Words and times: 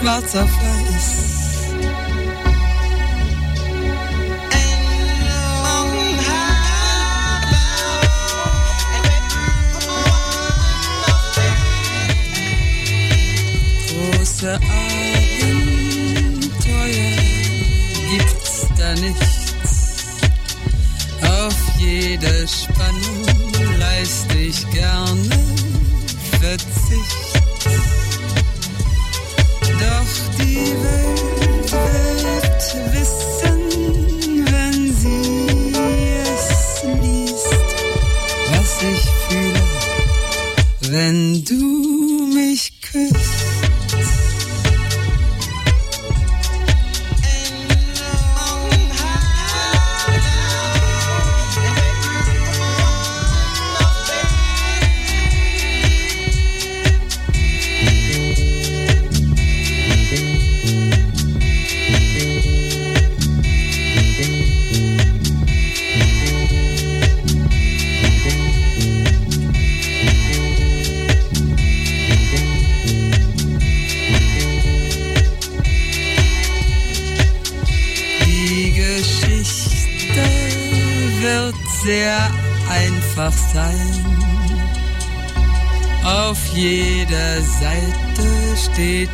schwarzer 0.00 0.46
Fleiß. 0.48 1.30
große 13.90 14.54
Abenteuer 14.54 15.56
gibt's 18.10 18.66
da 18.78 18.94
nicht. 18.94 19.16
Auf 21.22 21.56
jede 21.78 22.48
Spannung 22.48 23.78
leist 23.78 24.32
ich 24.34 24.70
gerne 24.70 25.30
Verzicht. 26.40 27.99
dag 29.80 30.36
die 30.36 30.76
wij 30.82 31.09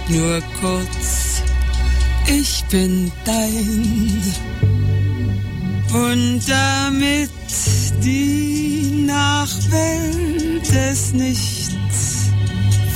nur 0.09 0.41
kurz, 0.61 1.43
ich 2.27 2.65
bin 2.71 3.11
dein. 3.25 4.23
Und 5.93 6.41
damit 6.49 7.31
die 8.03 9.05
Nachwelt 9.07 10.71
es 10.91 11.13
nicht 11.13 11.77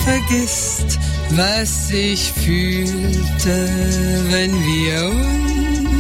vergisst, 0.05 0.99
was 1.31 1.91
ich 1.91 2.33
fühlte, 2.33 3.69
wenn 4.31 4.53
wir 4.53 5.11
uns 5.11 6.00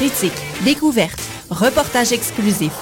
critiques, 0.00 0.32
découvertes, 0.64 1.20
reportages 1.50 2.12
exclusifs. 2.12 2.72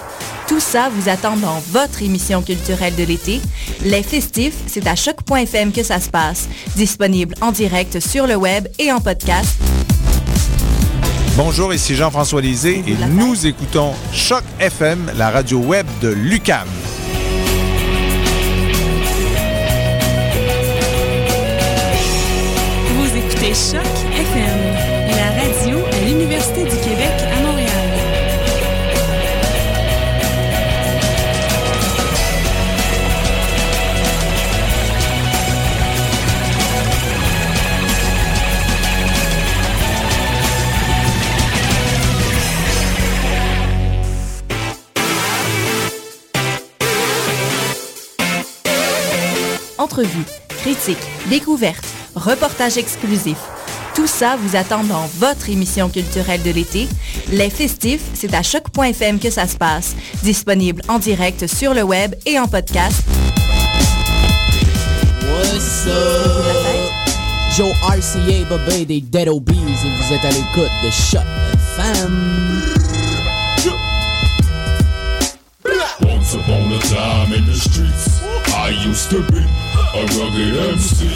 Tout 0.47 0.61
ça 0.61 0.89
vous 0.89 1.09
attend 1.09 1.37
dans 1.37 1.59
votre 1.71 2.01
émission 2.01 2.43
culturelle 2.43 2.95
de 2.95 3.03
l'été. 3.03 3.41
Les 3.83 4.05
festifs, 4.05 4.55
c'est 4.69 4.87
à 4.87 4.95
choc.fm 4.95 5.73
que 5.73 5.83
ça 5.83 5.99
se 5.99 6.09
passe. 6.11 6.49
Disponible 6.77 7.35
en 7.41 7.51
direct 7.51 7.99
sur 7.99 8.29
le 8.29 8.37
web 8.37 8.69
et 8.79 8.93
en 8.93 9.01
podcast. 9.01 9.59
Bonjour, 11.37 11.75
ici 11.75 11.97
Jean-François 11.97 12.41
Lisée 12.41 12.85
et 12.87 12.95
nous 13.09 13.49
écoutons 13.49 13.95
Choc 14.13 14.45
FM, 14.61 15.11
la 15.17 15.31
radio 15.31 15.59
web 15.59 15.89
de 16.01 16.11
Lucam. 16.11 16.69
Vous 22.95 23.17
écoutez 23.17 23.55
Choc 23.55 23.98
Entrevues, 49.99 50.27
critiques, 50.49 50.97
découvertes, 51.29 51.85
reportages 52.15 52.79
exclusifs. 52.79 53.43
Tout 53.97 54.07
ça 54.07 54.37
vous 54.37 54.55
attend 54.55 54.85
dans 54.85 55.07
votre 55.17 55.51
émission 55.51 55.89
culturelle 55.89 56.41
de 56.45 56.53
l'été. 56.53 56.87
Les 57.33 57.51
festifs, 57.51 58.03
c'est 58.15 58.33
à 58.33 58.45
choc.fm 58.45 59.19
que 59.19 59.29
ça 59.29 59.49
se 59.49 59.57
passe. 59.57 59.97
Disponible 60.23 60.83
en 60.87 61.01
direct 61.01 61.49
sur 61.49 61.75
le 61.75 61.83
web 61.83 62.15
et 62.27 62.39
en 62.39 62.47
podcast. 62.47 63.03
What's 65.23 65.87
up? 65.89 66.93
Joe 67.57 67.73
RCA, 67.83 68.45
Bobé 68.49 68.85
des 68.85 69.01
Dead 69.01 69.29
Obies 69.29 69.57
et 69.57 69.91
vous 70.01 70.15
êtes 70.15 70.25
à 70.25 70.31
l'écoute 70.31 70.71
de 70.85 70.91
Shot 70.93 71.27
FM. 71.77 72.63
Once 76.03 76.35
upon 76.35 76.73
a 76.73 76.79
time 76.83 77.33
in 77.33 77.45
the 77.47 77.55
streets, 77.55 78.23
I 78.55 78.69
used 78.87 79.11
to 79.11 79.23
be 79.33 79.45
MC. 79.95 81.07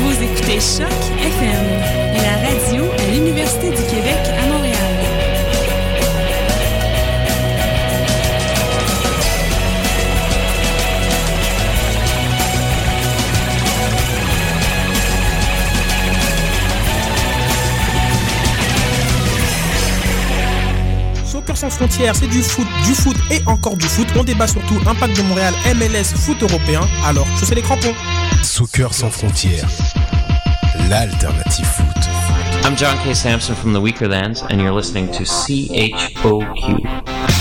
Vous 0.00 0.22
écoutez 0.22 0.60
Choc 0.60 0.86
FM, 1.18 1.64
la 2.16 2.48
radio 2.48 2.84
à 2.98 3.12
l'Université 3.12 3.70
du 3.70 3.82
Québec 3.84 4.18
Soccer 21.40 21.56
sans 21.56 21.70
frontières, 21.70 22.14
c'est 22.14 22.26
du 22.26 22.42
foot, 22.42 22.66
du 22.84 22.92
foot 22.92 23.16
et 23.30 23.40
encore 23.46 23.74
du 23.74 23.86
foot. 23.86 24.06
On 24.14 24.22
débat 24.22 24.46
surtout 24.46 24.78
impact 24.86 25.16
de 25.16 25.22
Montréal, 25.22 25.54
MLS, 25.74 26.14
foot 26.14 26.42
européen. 26.42 26.82
Alors, 27.02 27.26
chaussez 27.38 27.54
les 27.54 27.62
crampons. 27.62 27.94
Soccer 28.42 28.92
sans 28.92 29.08
frontières, 29.08 29.66
l'alternative 30.90 31.64
foot. 31.64 31.86
I'm 32.62 32.76
John 32.76 32.94
K. 33.02 33.14
Sampson 33.14 33.54
from 33.54 33.72
the 33.72 33.80
Weakerlands, 33.80 34.42
and 34.50 34.60
you're 34.60 34.74
listening 34.74 35.10
to 35.12 35.22
CHOQ. 35.22 37.39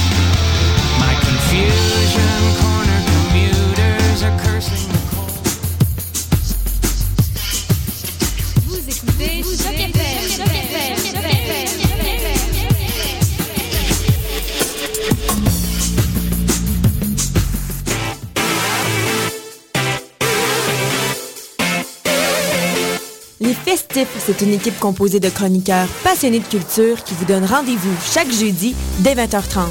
C'est 24.30 24.46
une 24.46 24.54
équipe 24.54 24.78
composée 24.80 25.20
de 25.20 25.28
chroniqueurs 25.30 25.88
passionnés 26.04 26.40
de 26.40 26.46
culture 26.46 27.04
qui 27.04 27.16
vous 27.16 27.26
donne 27.26 27.46
rendez-vous 27.46 27.96
chaque 28.14 28.32
jeudi 28.32 28.76
dès 29.00 29.16
20h30. 29.16 29.70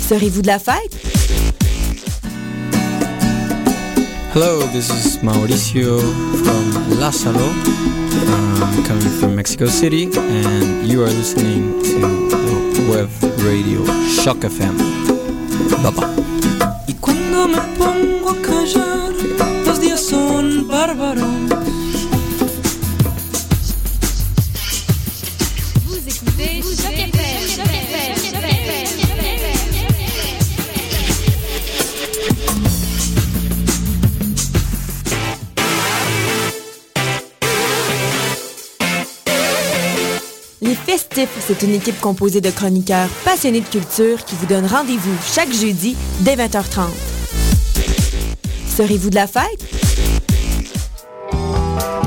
Serez-vous 0.00 0.42
de 0.42 0.48
la 0.48 0.58
fête? 0.58 0.90
Hello, 4.34 4.64
this 4.72 4.88
is 4.90 5.22
Mauricio 5.22 6.00
from 6.42 6.98
Lázaro. 6.98 7.52
I'm 8.60 8.82
coming 8.82 9.10
from 9.20 9.36
Mexico 9.36 9.66
City, 9.66 10.08
and 10.16 10.84
you 10.84 11.04
are 11.04 11.10
listening 11.10 11.80
to 11.84 12.00
the 12.74 12.90
web 12.90 13.08
radio 13.44 13.84
Shock 14.08 14.38
FM. 14.38 14.76
Bye 15.84 15.90
bye. 15.92 16.08
Y 16.88 16.94
cuando 16.94 17.46
me 17.46 17.60
pongo 17.78 18.30
a 18.30 18.42
callar, 18.42 19.12
los 19.66 19.80
días 19.80 20.00
son 20.00 20.66
bárbaros. 20.66 21.51
C'est 41.46 41.62
une 41.62 41.74
équipe 41.74 42.00
composée 42.00 42.40
de 42.40 42.50
chroniqueurs 42.50 43.08
passionnés 43.24 43.60
de 43.60 43.66
culture 43.66 44.24
qui 44.24 44.34
vous 44.36 44.46
donne 44.46 44.66
rendez-vous 44.66 45.14
chaque 45.24 45.52
jeudi 45.52 45.96
dès 46.20 46.36
20h30. 46.36 46.86
Serez-vous 48.68 49.10
de 49.10 49.16
la 49.16 49.26
fête? 49.26 49.64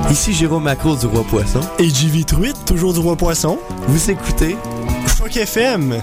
Ici 0.10 0.34
Jérôme 0.34 0.64
Macro 0.64 0.96
du 0.96 1.08
Roi 1.08 1.24
Poisson. 1.24 1.60
Et 1.80 1.90
JV 1.90 2.24
Truite, 2.24 2.56
toujours 2.66 2.94
du 2.94 3.00
Roi 3.00 3.16
Poisson. 3.16 3.58
Vous 3.88 4.10
écoutez 4.12 4.56
Choc 5.18 5.36
FM. 5.36 6.02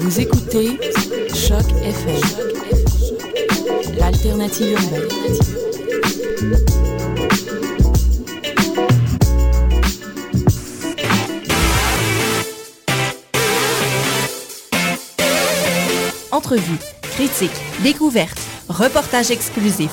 Vous 0.00 0.20
écoutez 0.20 0.78
Choc 1.48 1.64
FM, 1.82 2.20
l'alternative 3.98 4.78
urbaine. 4.80 5.08
Entrevues, 16.30 16.62
critiques, 17.02 17.50
découvertes, 17.82 18.38
reportages 18.68 19.32
exclusifs. 19.32 19.90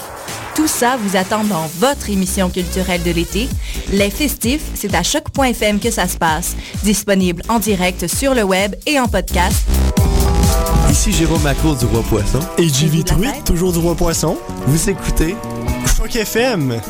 Tout 0.53 0.67
ça 0.67 0.97
vous 0.97 1.17
attend 1.17 1.43
dans 1.45 1.65
votre 1.79 2.11
émission 2.11 2.51
culturelle 2.51 3.01
de 3.01 3.09
l'été. 3.09 3.49
Les 3.91 4.11
festifs, 4.11 4.61
c'est 4.75 4.93
à 4.93 5.01
choc.fm 5.01 5.79
que 5.79 5.89
ça 5.89 6.07
se 6.07 6.17
passe. 6.17 6.55
Disponible 6.83 7.41
en 7.49 7.57
direct 7.57 8.05
sur 8.05 8.35
le 8.35 8.43
web 8.43 8.75
et 8.85 8.99
en 8.99 9.07
podcast. 9.07 9.65
Ici 10.89 11.11
Jérôme 11.11 11.41
Macro 11.43 11.75
du 11.75 11.85
Roi 11.85 12.01
Poisson. 12.03 12.39
Et 12.57 12.67
JV 12.67 13.03
Truite, 13.03 13.43
toujours 13.45 13.71
du 13.71 13.79
Roi 13.79 13.95
Poisson. 13.95 14.37
Vous 14.67 14.89
écoutez 14.89 15.35
Choc 15.95 16.15
FM. 16.15 16.81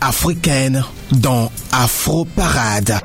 Africaine 0.00 0.84
dans 1.10 1.50
Afro 1.72 2.24
Parade. 2.24 3.00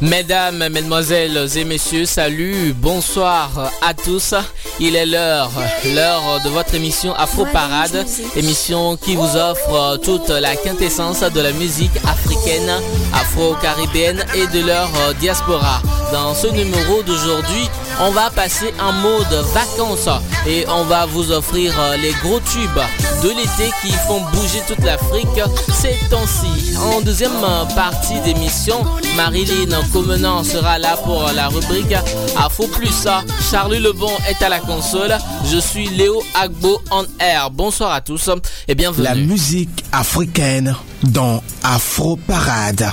Mesdames, 0.00 0.68
Mesdemoiselles 0.68 1.48
et 1.56 1.64
Messieurs, 1.64 2.06
salut, 2.06 2.72
bonsoir 2.72 3.70
à 3.82 3.94
tous. 3.94 4.34
Il 4.80 4.94
est 4.94 5.06
l'heure, 5.06 5.50
l'heure 5.92 6.40
de 6.44 6.50
votre 6.50 6.74
émission 6.74 7.12
Afro 7.14 7.44
Parade, 7.46 8.06
émission 8.36 8.96
qui 8.96 9.16
vous 9.16 9.36
offre 9.36 9.96
toute 9.96 10.28
la 10.28 10.54
quintessence 10.54 11.20
de 11.20 11.40
la 11.40 11.50
musique 11.52 11.96
africaine, 12.06 12.70
afro-caribéenne 13.12 14.24
et 14.36 14.46
de 14.46 14.64
leur 14.64 14.88
diaspora. 15.18 15.82
Dans 16.12 16.32
ce 16.32 16.46
numéro 16.46 17.02
d'aujourd'hui, 17.02 17.68
on 18.00 18.10
va 18.10 18.30
passer 18.30 18.72
en 18.80 18.92
mode 18.92 19.44
vacances 19.52 20.08
et 20.46 20.64
on 20.68 20.84
va 20.84 21.06
vous 21.06 21.32
offrir 21.32 21.74
les 22.00 22.12
gros 22.22 22.40
tubes 22.40 22.80
de 23.22 23.28
l'été 23.30 23.72
qui 23.82 23.92
font 24.06 24.20
bouger 24.32 24.62
toute 24.66 24.84
l'Afrique 24.84 25.28
ces 25.72 25.96
temps-ci. 26.08 26.76
En 26.78 27.00
deuxième 27.00 27.32
partie 27.74 28.20
d'émission, 28.20 28.84
Marilyn 29.16 29.80
Comenant 29.92 30.44
sera 30.44 30.78
là 30.78 30.96
pour 31.04 31.28
la 31.34 31.48
rubrique 31.48 31.94
Afro 32.36 32.66
Plus. 32.68 33.06
Charlie 33.50 33.80
Lebon 33.80 34.10
est 34.28 34.42
à 34.42 34.48
la 34.48 34.60
console. 34.60 35.16
Je 35.50 35.58
suis 35.58 35.88
Léo 35.88 36.22
Agbo 36.34 36.80
en 36.90 37.04
air. 37.20 37.50
Bonsoir 37.50 37.92
à 37.92 38.00
tous 38.00 38.30
et 38.68 38.74
bienvenue. 38.74 39.04
La 39.04 39.14
musique 39.14 39.84
africaine 39.92 40.76
dans 41.02 41.42
Afro 41.62 42.16
Parade. 42.16 42.92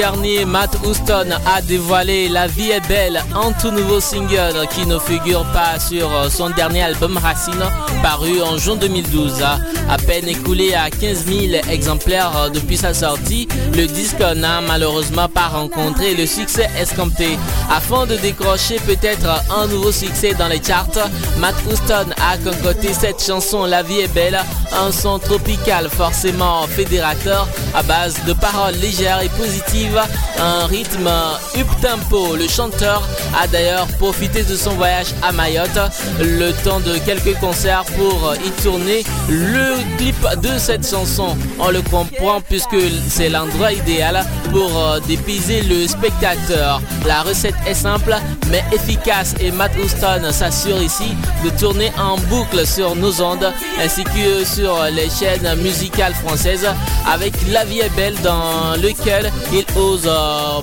moderne 0.00 0.19
Matt 0.46 0.76
Houston 0.84 1.28
a 1.46 1.60
dévoilé 1.62 2.28
La 2.28 2.46
vie 2.46 2.70
est 2.70 2.86
belle, 2.88 3.22
un 3.34 3.52
tout 3.52 3.70
nouveau 3.70 4.00
single 4.00 4.66
qui 4.70 4.86
ne 4.86 4.98
figure 4.98 5.44
pas 5.52 5.78
sur 5.78 6.08
son 6.30 6.50
dernier 6.50 6.82
album 6.82 7.16
Racine, 7.16 7.62
paru 8.02 8.40
en 8.40 8.56
juin 8.56 8.76
2012. 8.76 9.42
À 9.42 9.96
peine 9.96 10.28
écoulé 10.28 10.74
à 10.74 10.88
15 10.88 11.26
000 11.26 11.62
exemplaires 11.68 12.50
depuis 12.52 12.76
sa 12.76 12.94
sortie, 12.94 13.48
le 13.74 13.86
disque 13.86 14.20
n'a 14.20 14.60
malheureusement 14.60 15.28
pas 15.28 15.48
rencontré 15.48 16.14
le 16.14 16.26
succès 16.26 16.68
escompté. 16.78 17.36
Afin 17.70 18.06
de 18.06 18.16
décrocher 18.16 18.76
peut-être 18.86 19.28
un 19.56 19.66
nouveau 19.66 19.90
succès 19.90 20.34
dans 20.34 20.48
les 20.48 20.62
charts, 20.62 21.08
Matt 21.38 21.56
Houston 21.68 22.06
a 22.22 22.36
concocté 22.38 22.92
cette 22.92 23.22
chanson 23.22 23.64
La 23.64 23.82
vie 23.82 24.00
est 24.00 24.14
belle, 24.14 24.38
un 24.72 24.92
son 24.92 25.18
tropical 25.18 25.88
forcément 25.88 26.62
fédérateur 26.68 27.48
à 27.74 27.82
base 27.82 28.24
de 28.26 28.32
paroles 28.32 28.74
légères 28.76 29.22
et 29.22 29.28
positives, 29.30 30.00
un 30.38 30.66
rythme 30.66 31.08
up-tempo. 31.56 32.36
Le 32.36 32.48
chanteur 32.48 33.06
a 33.40 33.46
d'ailleurs 33.46 33.86
profité 33.98 34.42
de 34.42 34.56
son 34.56 34.72
voyage 34.72 35.08
à 35.22 35.32
Mayotte, 35.32 35.78
le 36.20 36.52
temps 36.64 36.80
de 36.80 36.98
quelques 36.98 37.38
concerts 37.38 37.84
pour 37.96 38.34
y 38.44 38.50
tourner 38.62 39.04
le 39.28 39.76
clip 39.96 40.16
de 40.42 40.58
cette 40.58 40.88
chanson. 40.88 41.36
On 41.58 41.70
le 41.70 41.82
comprend 41.82 42.40
puisque 42.40 42.76
c'est 43.08 43.28
l'endroit 43.28 43.72
idéal 43.72 44.24
pour 44.50 45.00
dépayser 45.06 45.62
le 45.62 45.86
spectateur. 45.86 46.80
La 47.06 47.22
recette 47.22 47.54
est 47.66 47.74
simple 47.74 48.16
mais 48.50 48.64
efficace 48.72 49.34
et 49.40 49.50
Matt 49.52 49.72
Houston 49.76 50.32
s'assure 50.32 50.82
ici 50.82 51.14
de 51.44 51.50
tourner 51.50 51.92
en 51.98 52.16
boucle 52.28 52.66
sur 52.66 52.96
nos 52.96 53.22
ondes 53.22 53.52
ainsi 53.80 54.02
que 54.04 54.44
sur 54.44 54.82
les 54.92 55.08
chaînes 55.08 55.54
musicales 55.62 56.14
françaises 56.14 56.66
avec 57.06 57.32
La 57.52 57.64
vie 57.64 57.80
est 57.80 57.94
belle 57.96 58.16
dans 58.22 58.74
lequel 58.76 59.30
il 59.52 59.64
ose 59.76 60.09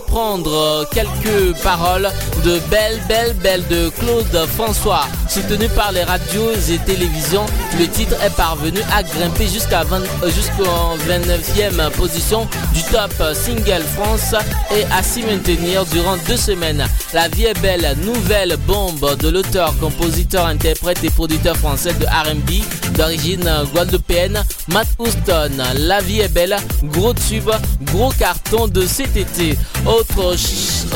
prendre 0.08 0.88
quelques 0.92 1.56
paroles 1.64 2.10
de 2.44 2.60
Belle, 2.70 3.02
Belle, 3.08 3.34
Belle 3.42 3.68
de 3.68 3.90
Claude 3.90 4.48
François. 4.56 5.06
Soutenu 5.28 5.68
par 5.70 5.92
les 5.92 6.04
radios 6.04 6.52
et 6.70 6.78
télévisions, 6.80 7.46
le 7.80 7.88
titre 7.88 8.16
est 8.24 8.36
parvenu 8.36 8.80
à 8.94 9.04
grimper 9.04 9.48
jusqu'à 9.48 9.84
jusqu'en 10.26 10.98
29e 11.08 11.92
position 11.92 12.48
du 12.74 12.82
top 12.84 13.14
single 13.34 13.84
France 13.96 14.34
et 14.76 14.84
à 14.92 15.04
s'y 15.04 15.24
maintenir 15.24 15.86
durant 15.86 16.18
deux 16.28 16.38
semaines. 16.38 16.86
La 17.14 17.28
vie 17.28 17.46
est 17.46 17.60
belle, 17.62 17.96
nouvelle 18.04 18.58
bombe 18.68 19.16
de 19.18 19.30
l'auteur, 19.30 19.74
compositeur, 19.80 20.46
interprète 20.46 21.04
et 21.04 21.10
producteur 21.10 21.56
français 21.58 21.94
de 21.94 22.06
R&B 22.06 22.64
d'origine 22.96 23.50
guadeloupéenne, 23.74 24.44
Matt 24.70 24.88
Houston. 25.00 25.52
La 25.76 26.00
vie 26.02 26.22
est 26.22 26.34
belle, 26.34 26.58
gros 26.86 27.14
tube, 27.14 27.50
gros 27.84 28.12
carton 28.18 28.68
de 28.68 28.86
cet 28.86 29.16
été. 29.16 29.37
Autre, 29.86 30.36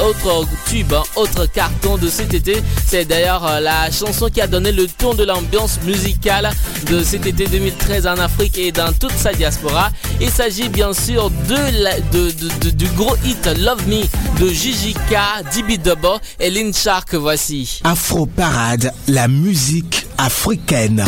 autre 0.03 0.47
tube, 0.67 0.93
autre 1.15 1.45
carton 1.45 1.97
de 1.97 2.09
cet 2.09 2.33
été, 2.33 2.61
c'est 2.87 3.05
d'ailleurs 3.05 3.61
la 3.61 3.91
chanson 3.91 4.29
qui 4.29 4.41
a 4.41 4.47
donné 4.47 4.71
le 4.71 4.87
ton 4.87 5.13
de 5.13 5.23
l'ambiance 5.23 5.79
musicale 5.85 6.49
de 6.89 7.03
cet 7.03 7.27
été 7.27 7.45
2013 7.45 8.07
en 8.07 8.17
Afrique 8.17 8.57
et 8.57 8.71
dans 8.71 8.93
toute 8.93 9.15
sa 9.15 9.33
diaspora. 9.33 9.91
Il 10.19 10.29
s'agit 10.31 10.69
bien 10.69 10.91
sûr 10.93 11.29
de, 11.29 11.83
la, 11.83 11.99
de, 11.99 12.69
du 12.71 12.87
gros 12.97 13.15
hit 13.25 13.45
Love 13.59 13.87
Me 13.87 14.01
de 14.39 14.49
Gigi 14.51 14.93
K, 14.93 15.43
Dibi 15.53 15.77
Dubbo 15.77 16.17
et 16.39 16.49
Lynn 16.49 16.73
Shark. 16.73 17.13
Voici 17.13 17.81
Afro 17.83 18.25
Parade, 18.25 18.91
la 19.07 19.27
musique 19.27 20.07
africaine. 20.17 21.05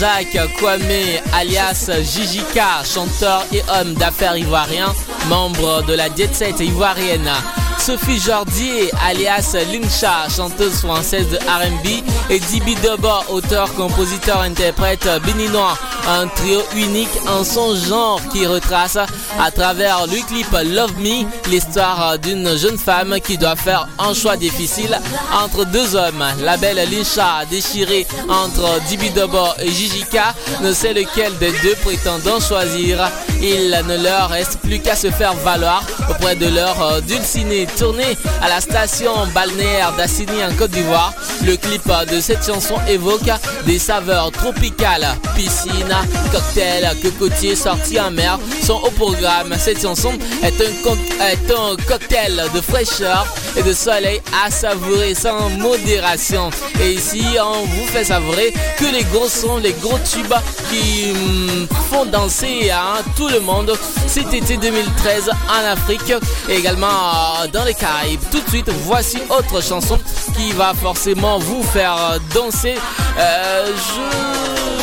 Jean-Jacques 0.00 0.56
Kwame, 0.56 1.20
alias 1.34 1.90
Jijika, 2.02 2.82
chanteur 2.84 3.44
et 3.52 3.62
homme 3.68 3.92
d'affaires 3.92 4.34
ivoirien, 4.34 4.94
membre 5.28 5.82
de 5.82 5.92
la 5.92 6.06
Jet 6.06 6.58
ivoirienne. 6.58 7.30
Sophie 7.78 8.18
Jordier, 8.18 8.90
alias 9.06 9.54
Lincha, 9.70 10.26
chanteuse 10.34 10.80
française 10.80 11.28
de 11.28 11.36
R&B, 11.36 12.02
et 12.30 12.38
Dibi 12.38 12.76
Dobo, 12.76 13.08
auteur, 13.28 13.72
compositeur, 13.74 14.40
interprète 14.40 15.06
béninois. 15.26 15.76
Un 16.08 16.28
trio 16.28 16.60
unique 16.76 17.08
en 17.28 17.44
son 17.44 17.76
genre 17.76 18.20
qui 18.32 18.46
retrace 18.46 18.96
à 19.38 19.50
travers 19.50 20.06
le 20.06 20.26
clip 20.26 20.50
Love 20.52 20.98
Me 20.98 21.24
l'histoire 21.50 22.18
d'une 22.18 22.56
jeune 22.56 22.78
femme 22.78 23.16
qui 23.24 23.38
doit 23.38 23.56
faire 23.56 23.88
un 23.98 24.14
choix 24.14 24.36
difficile 24.36 24.98
entre 25.32 25.64
deux 25.66 25.94
hommes. 25.94 26.24
La 26.42 26.56
belle 26.56 26.80
Lincha, 26.90 27.44
déchirée 27.50 28.06
entre 28.28 28.80
Dibi 28.88 29.10
Dobo 29.10 29.44
et 29.58 29.70
Jijika, 29.70 30.34
ne 30.62 30.72
sait 30.72 30.92
lequel 30.92 31.36
des 31.38 31.52
deux 31.62 31.74
prétendants 31.82 32.40
choisir. 32.40 33.10
Il 33.42 33.70
ne 33.86 34.02
leur 34.02 34.28
reste 34.30 34.58
plus 34.60 34.80
qu'à 34.80 34.96
se 34.96 35.10
faire 35.10 35.34
valoir 35.34 35.82
auprès 36.10 36.36
de 36.36 36.46
leur 36.46 37.00
dulciné 37.02 37.66
tourné 37.78 38.16
à 38.42 38.48
la 38.48 38.60
station 38.60 39.12
balnéaire 39.34 39.92
d'Assini 39.96 40.44
en 40.44 40.54
Côte 40.56 40.72
d'Ivoire. 40.72 41.14
Le 41.44 41.56
clip 41.56 41.90
de 42.12 42.20
cette 42.20 42.44
chanson 42.44 42.74
évoque 42.88 43.30
des 43.66 43.78
saveurs 43.78 44.30
tropicales, 44.30 45.06
piscine, 45.36 45.94
cocktail, 46.32 46.90
cocotier 47.02 47.56
sorti 47.56 47.98
en 48.00 48.10
mer 48.10 48.38
sont 48.62 48.80
au 48.82 48.90
programme. 48.90 49.19
Cette 49.58 49.82
chanson 49.82 50.12
est 50.42 50.54
un, 50.60 51.76
cocktail 51.86 52.42
de 52.54 52.60
fraîcheur 52.60 53.26
et 53.56 53.62
de 53.62 53.72
soleil 53.72 54.20
à 54.44 54.50
savourer 54.50 55.14
sans 55.14 55.50
modération. 55.50 56.48
Et 56.80 56.92
ici, 56.92 57.22
on 57.38 57.66
vous 57.66 57.86
fait 57.86 58.04
savourer 58.04 58.54
que 58.78 58.86
les 58.86 59.04
gros 59.04 59.28
sons, 59.28 59.58
les 59.58 59.72
gros 59.74 59.98
tubes 59.98 60.32
qui 60.70 61.10
hum, 61.12 61.66
font 61.90 62.06
danser 62.06 62.70
hein, 62.70 63.02
tout 63.16 63.28
le 63.28 63.40
monde 63.40 63.72
cet 64.06 64.32
été 64.32 64.56
2013 64.56 65.28
en 65.28 65.70
Afrique 65.72 66.14
et 66.48 66.56
également 66.56 66.86
euh, 66.86 67.46
dans 67.52 67.64
les 67.64 67.74
Caraïbes. 67.74 68.20
Tout 68.30 68.40
de 68.40 68.48
suite, 68.48 68.70
voici 68.84 69.18
autre 69.28 69.62
chanson 69.62 69.98
qui 70.36 70.52
va 70.52 70.72
forcément 70.72 71.38
vous 71.38 71.62
faire 71.62 72.18
danser. 72.34 72.76
Euh, 73.18 73.66
je... 73.76 74.79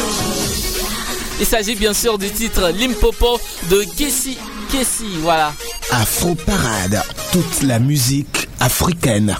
Il 1.39 1.45
s'agit 1.45 1.75
bien 1.75 1.93
sûr 1.93 2.17
du 2.17 2.29
titre 2.31 2.69
Limpopo 2.69 3.39
de 3.69 3.83
Kessie. 3.97 4.37
Kessie, 4.71 5.17
voilà. 5.21 5.53
Afro 5.91 6.35
Parade, 6.35 7.01
toute 7.31 7.63
la 7.63 7.79
musique 7.79 8.49
africaine. 8.59 9.37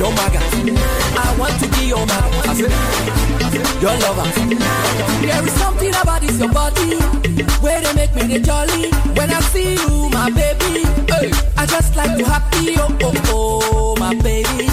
Your 0.00 0.10
maga. 0.12 0.40
I 0.40 1.36
want 1.38 1.60
to 1.60 1.68
be 1.76 1.88
your 1.88 2.06
man. 2.06 2.24
I 2.48 2.54
say, 2.56 2.72
your 3.82 3.92
lover. 4.00 4.24
There 5.26 5.44
is 5.46 5.52
something 5.60 5.90
about 5.90 6.22
this 6.22 6.38
your 6.38 6.48
body 6.50 6.96
where 7.60 7.82
they 7.82 7.92
make 7.92 8.14
me 8.14 8.22
the 8.32 8.40
jolly. 8.40 8.88
When 9.14 9.30
I 9.30 9.40
see 9.52 9.74
you, 9.74 10.08
my 10.08 10.30
baby, 10.30 10.84
I 11.58 11.66
just 11.66 11.94
like 11.96 12.16
to 12.16 12.24
happy 12.24 12.76
oh 12.78 12.96
oh 13.02 13.14
oh, 13.26 13.96
my 14.00 14.14
baby. 14.14 14.68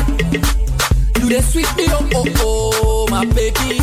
You 1.20 1.28
they 1.30 1.42
sweet 1.42 1.68
me 1.76 1.88
oh 1.90 2.08
oh 2.16 2.72
oh, 2.82 3.08
my 3.12 3.26
baby. 3.26 3.80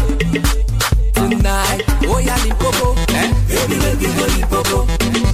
Tonight, 1.13 1.83
oh 2.09 2.19
yeah, 2.25 2.39
lipopo, 2.39 2.97
eh? 3.11 3.29
baby, 3.49 3.77
baby, 3.81 4.45
go. 4.49 5.34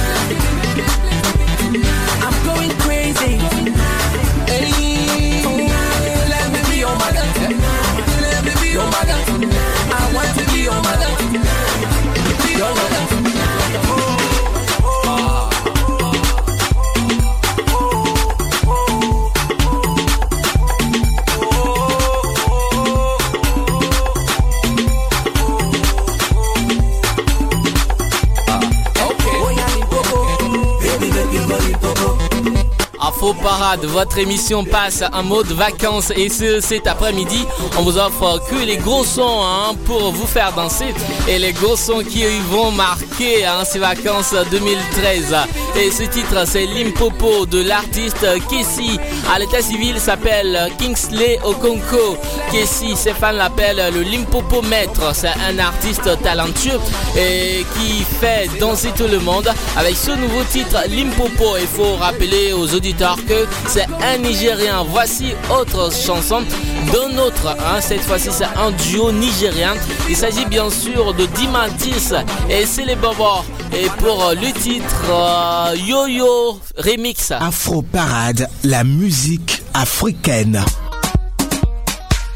Parade. 33.41 33.85
Votre 33.85 34.17
émission 34.19 34.63
passe 34.63 35.03
en 35.13 35.23
mode 35.23 35.47
vacances 35.47 36.11
et 36.15 36.29
ce, 36.29 36.59
cet 36.59 36.87
après-midi, 36.87 37.45
on 37.77 37.81
vous 37.81 37.97
offre 37.97 38.41
que 38.49 38.55
les 38.55 38.77
gros 38.77 39.03
sons 39.03 39.41
hein, 39.43 39.73
pour 39.85 40.11
vous 40.11 40.27
faire 40.27 40.53
danser 40.53 40.93
et 41.27 41.39
les 41.39 41.53
gros 41.53 41.75
sons 41.75 42.03
qui 42.03 42.23
vont 42.49 42.71
marquer 42.71 43.10
hein, 43.21 43.63
ces 43.63 43.79
vacances 43.79 44.33
2013. 44.51 45.35
Et 45.77 45.91
ce 45.91 46.03
titre, 46.03 46.43
c'est 46.45 46.65
Limpopo 46.65 47.45
de 47.45 47.61
l'artiste 47.61 48.25
Kessie. 48.49 48.99
À 49.33 49.39
l'état 49.39 49.61
civil, 49.61 49.99
s'appelle 49.99 50.69
Kingsley 50.79 51.39
Okonko. 51.43 52.17
Kessie, 52.51 52.95
ses 52.95 53.13
fans 53.13 53.31
l'appellent 53.31 53.93
le 53.93 54.01
Limpopo 54.01 54.61
maître. 54.63 55.13
C'est 55.13 55.27
un 55.27 55.59
artiste 55.59 56.09
talentueux 56.23 56.79
et 57.17 57.65
qui 57.75 58.03
fait 58.19 58.49
danser 58.59 58.89
tout 58.95 59.07
le 59.07 59.19
monde 59.19 59.49
avec 59.77 59.95
ce 59.95 60.11
nouveau 60.11 60.43
titre 60.43 60.77
Limpopo. 60.89 61.57
Il 61.59 61.67
faut 61.67 61.95
rappeler 61.95 62.53
aux 62.53 62.73
auditeurs 62.73 63.17
que 63.27 63.45
c'est 63.67 63.85
un 64.01 64.17
Nigérien. 64.17 64.83
Voici 64.89 65.33
autre 65.49 65.91
chanson 65.93 66.43
d'un 66.91 67.17
autre. 67.17 67.47
Hein. 67.59 67.81
Cette 67.81 68.01
fois-ci, 68.01 68.29
c'est 68.31 68.45
un 68.45 68.71
duo 68.71 69.11
nigérien. 69.11 69.73
Il 70.09 70.15
s'agit 70.15 70.45
bien 70.45 70.69
sûr 70.69 71.13
de 71.13 71.25
Dimantis 71.27 72.13
et 72.49 72.65
c'est 72.65 72.85
les 72.85 72.95
Bobos. 72.95 73.43
Et 73.73 73.87
pour 73.99 74.31
le 74.31 74.51
titre 74.59 75.05
euh, 75.09 75.75
Yo-Yo 75.75 76.59
Remix. 76.77 77.31
Afro 77.31 77.81
Parade, 77.81 78.49
la 78.63 78.83
musique 78.83 79.63
africaine. 79.73 80.63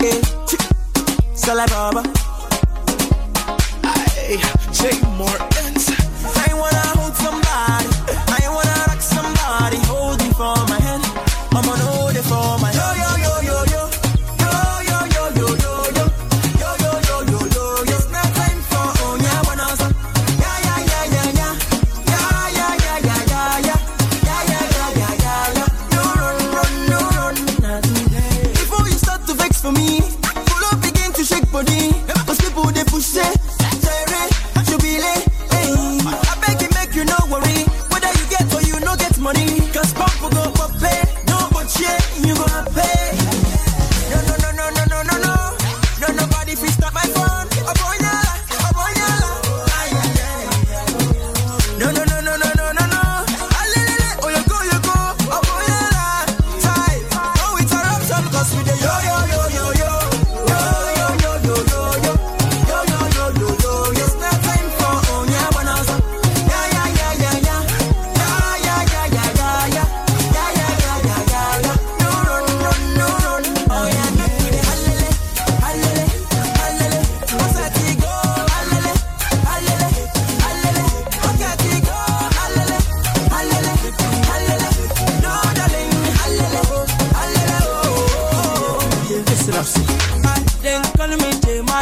Hey, 0.02 0.22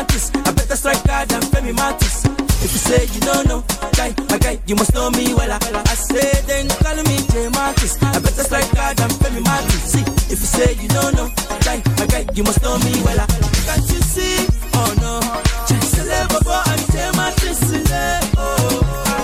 J 0.09 0.15
I 0.45 0.51
better 0.51 0.75
strike 0.75 1.03
hard 1.07 1.29
than 1.29 1.41
Femi 1.51 1.73
Martis. 1.75 2.25
If 2.63 2.71
you 2.71 2.81
say 2.89 3.03
you 3.13 3.21
don't 3.21 3.47
know, 3.47 3.63
guy, 3.95 4.13
my 4.29 4.37
guy, 4.37 4.59
you 4.67 4.75
must 4.75 4.93
know 4.93 5.09
me 5.11 5.33
well. 5.33 5.51
I 5.51 5.95
say 5.95 6.31
then 6.47 6.67
call 6.81 6.95
me 6.95 7.17
J 7.31 7.49
Martis. 7.49 8.01
I 8.01 8.19
better 8.19 8.43
strike 8.43 8.69
hard 8.75 8.97
than 8.97 9.09
Femi 9.21 9.43
Martis. 9.43 9.83
See, 9.91 10.03
if 10.33 10.39
you 10.43 10.49
say 10.57 10.73
you 10.81 10.87
don't 10.89 11.15
know, 11.15 11.29
guy, 11.63 11.81
my 11.97 12.05
guy, 12.07 12.25
you 12.33 12.43
must 12.43 12.61
know 12.61 12.77
me 12.79 12.93
well. 13.03 13.25
Can't 13.67 13.85
you 13.89 14.01
see? 14.01 14.47
Oh 14.73 14.91
no, 15.01 15.19
just 15.67 15.97
a 15.99 16.03
level 16.03 16.41
boy 16.41 16.61
and 16.65 16.91
J 16.91 17.11
Martis. 17.15 17.61
Oh, 17.63 17.91
eh. 17.91 18.21
Oh, 18.37 19.03
eh. 19.07 19.23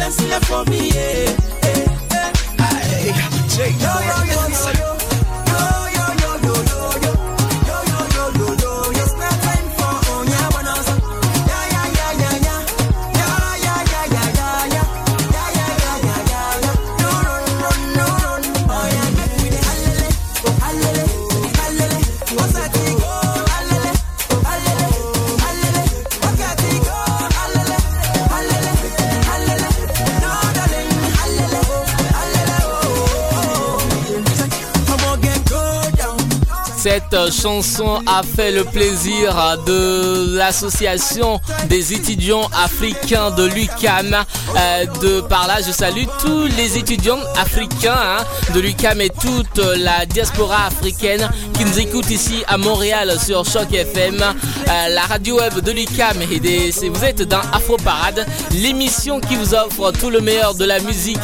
Dance 0.00 0.46
for 0.46 0.64
me. 0.64 0.88
Yeah. 0.88 1.36
Eh, 1.62 1.86
eh. 2.12 2.32
Aye. 2.58 3.12
Jay 3.48 3.72
Cette 36.90 37.32
chanson 37.32 38.02
a 38.04 38.22
fait 38.24 38.50
le 38.50 38.64
plaisir 38.64 39.32
de 39.64 40.36
l'association 40.36 41.40
des 41.68 41.92
étudiants 41.92 42.50
africains 42.52 43.30
de 43.30 43.44
l'UCAM. 43.44 44.16
Euh, 44.56 44.86
de 45.00 45.20
par 45.20 45.46
là, 45.46 45.58
je 45.64 45.70
salue 45.70 46.02
tous 46.20 46.48
les 46.56 46.78
étudiants 46.78 47.20
africains 47.36 47.94
hein, 47.94 48.24
de 48.54 48.58
l'UCAM 48.58 49.00
et 49.02 49.10
toute 49.10 49.58
la 49.58 50.04
diaspora 50.04 50.66
africaine 50.66 51.30
qui 51.60 51.66
nous 51.66 51.78
écoute 51.78 52.08
ici 52.10 52.42
à 52.48 52.56
Montréal 52.56 53.14
sur 53.22 53.44
Choc 53.44 53.70
FM, 53.74 54.16
euh, 54.22 54.88
la 54.88 55.02
radio 55.02 55.36
web 55.40 55.60
de 55.60 55.72
l'UCAM. 55.72 56.16
Et 56.32 56.40
des- 56.40 56.70
vous 56.88 57.04
êtes 57.04 57.20
dans 57.22 57.40
Afro 57.52 57.76
Parade, 57.76 58.26
l'émission 58.52 59.20
qui 59.20 59.36
vous 59.36 59.52
offre 59.54 59.92
tout 59.92 60.08
le 60.08 60.20
meilleur 60.20 60.54
de 60.54 60.64
la 60.64 60.78
musique 60.80 61.18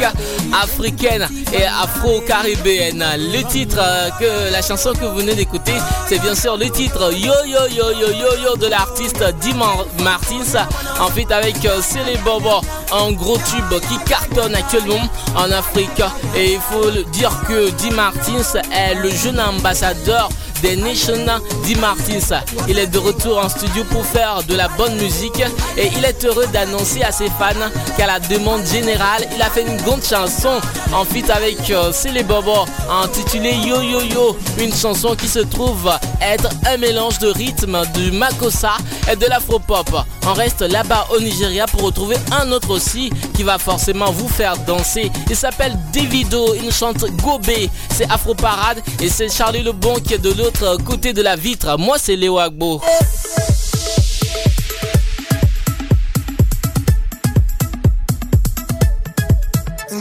africaine 0.62 1.26
et 1.54 1.64
afro-caribéenne. 1.64 3.02
Le 3.16 3.42
titre 3.44 3.78
euh, 3.78 4.10
que 4.20 4.52
la 4.52 4.60
chanson 4.60 4.92
que 4.92 5.06
vous 5.06 5.16
venez 5.16 5.34
d'écouter, 5.34 5.72
c'est 6.06 6.18
bien 6.18 6.34
sûr 6.34 6.58
le 6.58 6.68
titre 6.68 7.12
Yo 7.14 7.32
Yo 7.46 7.60
Yo 7.70 7.90
Yo 7.98 8.08
Yo 8.10 8.36
Yo 8.44 8.56
de 8.56 8.66
l'artiste 8.66 9.24
Diman 9.40 9.70
Martins, 10.02 10.66
en 11.00 11.08
fait 11.08 11.30
avec 11.32 11.64
euh, 11.64 11.80
Célé 11.80 12.18
Bobo, 12.24 12.60
un 12.92 13.12
gros 13.12 13.38
tube 13.38 13.80
qui 13.88 13.98
cartonne 14.10 14.54
actuellement 14.54 15.08
en 15.34 15.50
Afrique. 15.50 16.02
Et 16.36 16.52
il 16.54 16.60
faut 16.60 16.90
dire 17.12 17.32
que 17.48 17.70
Di 17.70 17.90
Martins 17.90 18.60
est 18.74 18.94
le 18.96 19.08
jeune 19.10 19.40
ambassadeur 19.40 20.25
des 20.62 20.76
Nations 20.76 21.26
Di 21.64 21.74
Martins. 21.76 22.42
Il 22.68 22.78
est 22.78 22.86
de 22.86 22.98
retour 22.98 23.38
en 23.38 23.48
studio 23.48 23.84
pour 23.84 24.04
faire 24.04 24.42
de 24.48 24.54
la 24.54 24.68
bonne 24.68 24.94
musique 24.96 25.42
et 25.76 25.90
il 25.96 26.04
est 26.04 26.24
heureux 26.24 26.46
d'annoncer 26.52 27.02
à 27.02 27.12
ses 27.12 27.26
fans 27.26 27.70
qu'à 27.96 28.06
la 28.06 28.20
demande 28.20 28.64
générale, 28.66 29.26
il 29.34 29.42
a 29.42 29.50
fait 29.50 29.62
une 29.62 29.76
grande 29.82 30.02
chanson 30.04 30.60
en 30.92 31.04
feat 31.04 31.28
avec 31.30 31.70
euh, 31.70 31.92
Célé 31.92 32.22
Bobo 32.22 32.64
intitulée 33.02 33.54
Yo 33.54 33.80
Yo 33.82 34.00
Yo, 34.02 34.36
une 34.58 34.74
chanson 34.74 35.14
qui 35.14 35.28
se 35.28 35.40
trouve 35.40 35.90
être 36.20 36.48
un 36.66 36.76
mélange 36.76 37.18
de 37.18 37.28
rythme 37.28 37.82
du 37.94 38.10
makossa 38.12 38.72
et 39.10 39.16
de 39.16 39.26
l'afropop. 39.26 39.88
On 40.26 40.32
reste 40.32 40.62
là-bas 40.62 41.06
au 41.14 41.20
Nigeria 41.20 41.66
pour 41.66 41.82
retrouver 41.82 42.16
un 42.32 42.50
autre 42.52 42.70
aussi 42.70 43.10
qui 43.34 43.42
va 43.42 43.58
forcément 43.58 44.10
vous 44.10 44.28
faire 44.28 44.56
danser. 44.58 45.10
Il 45.28 45.36
s'appelle 45.36 45.76
Davido, 45.92 46.54
il 46.54 46.72
chante 46.72 47.04
Gobé, 47.22 47.70
c'est 47.94 48.10
Afro 48.10 48.34
Parade 48.34 48.82
et 49.00 49.08
c'est 49.08 49.28
Charlie 49.28 49.62
Lebon 49.62 49.94
qui 49.96 50.14
est 50.14 50.18
de 50.18 50.30
l'autre 50.32 50.45
côté 50.84 51.12
de 51.12 51.22
la 51.22 51.36
vitre. 51.36 51.76
Moi 51.78 51.96
c'est 51.98 52.16
Léo 52.16 52.38
Agbo. 52.38 52.80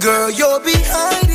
Girl, 0.02 0.30
you're 0.30 0.60
behind 0.60 1.26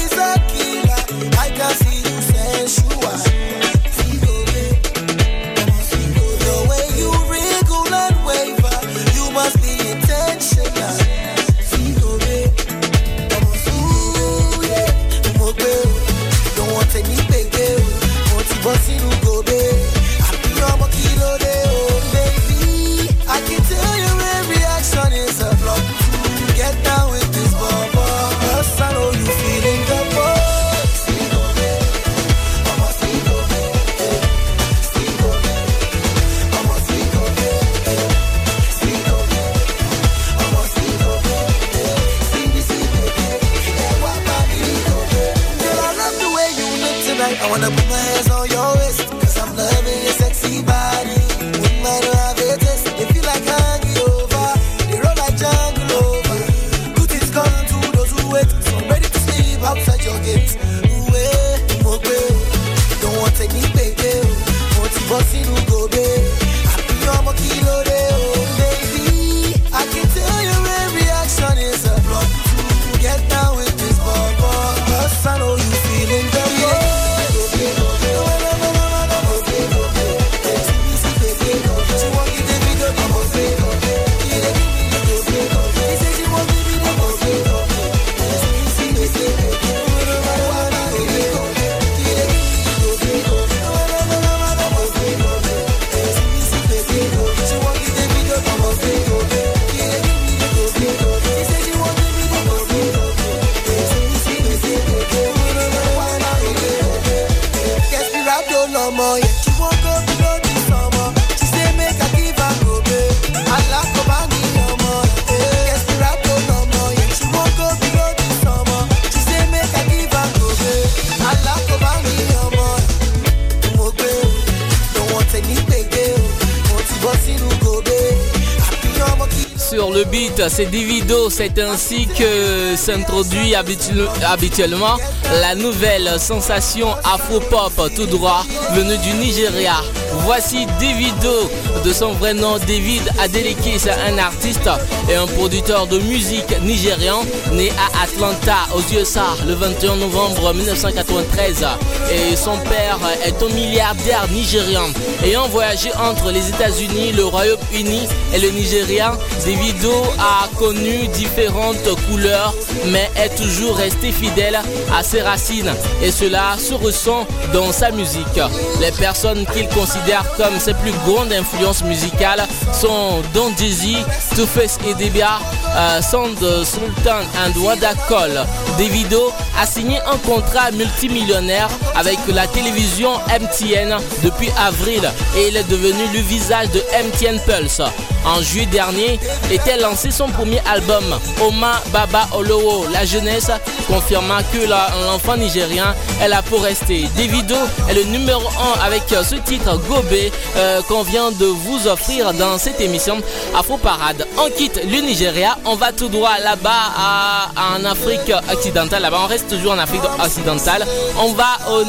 c'est 131.40 131.59
ainsi 131.59 132.07
que 132.07 132.76
s'introduit 132.76 133.55
habitu- 133.55 134.07
habituellement 134.26 134.98
la 135.40 135.55
nouvelle 135.55 136.20
sensation 136.20 136.88
afro-pop 137.03 137.72
tout 137.96 138.05
droit 138.05 138.44
venue 138.74 138.98
du 138.98 139.14
Nigeria. 139.14 139.76
Voici 140.12 140.66
Davido, 140.81 141.51
de 141.85 141.92
son 141.92 142.12
vrai 142.14 142.35
nom 142.35 142.59
David 142.59 143.03
Adeleke, 143.20 143.79
c'est 143.79 143.90
un 143.90 144.18
artiste 144.18 144.68
et 145.09 145.14
un 145.14 145.27
producteur 145.27 145.87
de 145.87 145.99
musique 145.99 146.61
nigérian 146.62 147.20
né 147.53 147.70
à 147.70 148.03
Atlanta 148.05 148.57
aux 148.75 148.81
USA 148.94 149.25
le 149.46 149.55
21 149.55 149.96
novembre 149.96 150.53
1993 150.53 151.64
et 152.12 152.37
son 152.37 152.57
père 152.59 152.99
est 153.25 153.42
un 153.42 153.49
milliardaire 153.55 154.27
nigérian 154.31 154.88
ayant 155.25 155.49
voyagé 155.49 155.90
entre 155.94 156.31
les 156.33 156.49
États-Unis, 156.49 157.12
le 157.12 157.25
Royaume-Uni 157.25 158.09
et 158.35 158.38
le 158.38 158.51
Nigeria. 158.51 159.16
Davido 159.44 159.92
a 160.18 160.49
connu 160.59 161.07
différentes 161.09 161.88
couleurs 162.09 162.55
mais 162.87 163.09
est 163.16 163.35
toujours 163.37 163.77
resté 163.77 164.12
fidèle 164.12 164.59
à 164.94 165.03
ses 165.03 165.23
racines 165.23 165.73
et 166.03 166.11
cela 166.11 166.57
se 166.59 166.75
ressent 166.75 167.27
dans 167.53 167.73
sa 167.73 167.90
musique. 167.90 168.40
Les 168.81 168.92
personnes 168.92 169.46
qu'il 169.55 169.68
considère 169.68 169.99
comme 170.36 170.58
ses 170.58 170.74
plus 170.74 170.92
grandes 171.06 171.32
influences 171.32 171.82
musicales 171.84 172.42
sont 172.72 173.22
Don 173.34 173.52
Jay-Z, 173.56 174.04
Two-Face 174.34 174.78
et 174.88 174.94
Debia, 174.94 175.38
euh, 175.76 176.00
Sound 176.02 176.38
Sultan 176.64 177.22
and 177.38 177.58
Wada 177.60 177.94
Cole. 178.08 178.44
Davido 178.78 179.32
a 179.60 179.66
signé 179.66 179.98
un 180.00 180.16
contrat 180.18 180.70
multimillionnaire 180.72 181.68
avec 181.96 182.18
la 182.28 182.46
télévision 182.46 183.10
MTN 183.28 183.96
depuis 184.22 184.50
avril 184.58 185.08
et 185.36 185.48
il 185.48 185.56
est 185.56 185.68
devenu 185.68 186.02
le 186.12 186.20
visage 186.20 186.68
de 186.70 186.80
MTN 187.04 187.38
Pulse. 187.40 187.82
En 188.24 188.42
juillet 188.42 188.66
dernier 188.66 189.18
était 189.50 189.78
lancé 189.78 190.11
son 190.11 190.28
premier 190.28 190.61
album, 190.70 191.04
Oma 191.42 191.80
Baba 191.92 192.28
Olowo, 192.35 192.87
la 192.92 193.04
jeunesse, 193.06 193.50
confirmant 193.88 194.38
que 194.52 194.68
l'enfant 195.06 195.37
nigérien 195.37 195.94
est 196.20 196.28
là 196.28 196.42
pour 196.42 196.62
rester. 196.62 197.09
Davido 197.16 197.56
est 197.88 197.94
le 197.94 198.04
numéro 198.04 198.42
1 198.80 198.85
avec 198.85 199.02
ce 199.09 199.37
titre 199.37 199.80
Gobé 199.88 200.30
euh, 200.56 200.83
qu'on 200.83 201.02
vient 201.02 201.30
de 201.30 201.46
vous 201.46 201.87
offrir 201.88 202.33
dans 202.35 202.59
cette 202.59 202.80
émission 202.80 203.18
Afro 203.56 203.78
Parade. 203.78 204.26
On 204.38 204.50
quitte 204.50 204.80
le 204.85 205.00
Nigeria, 205.00 205.56
on 205.64 205.76
va 205.76 205.92
tout 205.92 206.09
droit 206.09 206.38
là-bas 206.42 207.48
en 207.56 207.85
Afrique 207.85 208.33
occidentale. 208.52 209.02
Là-bas, 209.02 209.20
on 209.24 209.26
reste 209.28 209.48
toujours 209.48 209.72
en 209.72 209.78
Afrique 209.78 210.02
occidentale. 210.22 210.87
On 211.18 211.33
va 211.33 211.59
euh, 211.70 211.85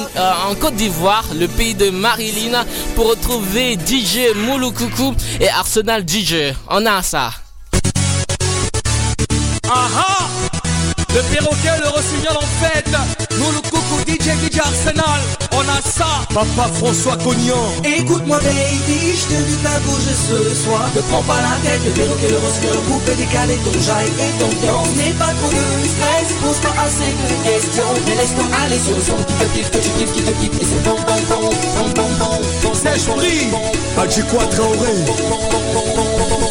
en 0.49 0.55
Côte 0.55 0.75
d'Ivoire, 0.75 1.25
le 1.37 1.47
pays 1.47 1.75
de 1.75 1.89
Marilyn, 1.89 2.65
pour 2.95 3.09
retrouver 3.09 3.73
DJ 3.73 4.33
Mouloukoukou 4.35 5.13
et 5.39 5.49
Arsenal 5.49 6.03
DJ. 6.07 6.20
On 6.69 6.85
a 6.85 7.01
ça. 7.01 7.31
Aha 9.63 10.27
Le 11.09 11.21
perroquet, 11.33 11.79
le 11.81 11.89
rossignol 11.89 12.37
en 12.37 12.45
fête 12.63 12.95
DJ 14.21 14.37
DJ 14.37 14.59
Arsenal 14.59 15.19
On 15.51 15.61
a 15.61 15.81
ça 15.81 16.05
Papa 16.31 16.69
François 16.75 17.17
Cognan 17.17 17.57
Écoute-moi 17.83 18.37
baby, 18.37 19.17
je 19.17 19.25
te 19.25 19.41
dis 19.49 19.57
ta 19.63 19.79
bouche 19.79 20.13
ce 20.13 20.53
soir 20.63 20.87
Ne 20.95 21.01
prends 21.01 21.23
pas 21.23 21.41
la 21.41 21.57
tête, 21.67 21.81
le 21.83 21.91
perroquet, 21.91 22.29
le 22.29 22.37
rossignol, 22.37 22.73
le 22.75 22.81
coupé, 22.81 23.15
décalé, 23.15 23.55
ton 23.65 23.73
jaille 23.81 24.13
et 24.21 24.39
ton 24.39 24.49
temps 24.61 24.83
N'aie 24.95 25.17
pas 25.17 25.33
trop 25.41 25.49
de 25.49 25.87
stress, 25.89 26.37
pose 26.39 26.59
pas 26.59 26.75
assez 26.85 27.09
de 27.09 27.49
questions 27.49 27.93
Mais 28.05 28.15
laisse-toi 28.15 28.45
aller 28.63 28.77
sur 28.77 28.95
le 28.95 29.01
son 29.01 29.17
qui 29.25 29.33
te 29.33 29.45
kiffe, 29.55 29.71
que 29.71 29.77
tu 29.79 29.89
kiffes, 29.89 30.13
qui 30.13 30.21
te 30.21 30.31
kiffe 30.39 30.61
Et 30.61 30.65
c'est 30.65 30.83
bon, 30.83 30.95
bon, 31.01 31.19
bon, 31.27 31.49
bon, 31.49 31.89
bon, 31.95 32.09
bon, 32.19 32.41
bon 32.61 32.73
Sèche 32.75 33.05
pris 33.17 33.49
Adji 33.97 34.21
quoi 34.29 34.45
Traoré 34.45 35.01
Angelo 36.21 36.50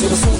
laisse-toi 0.00 0.08
aller 0.08 0.16
sur 0.16 0.37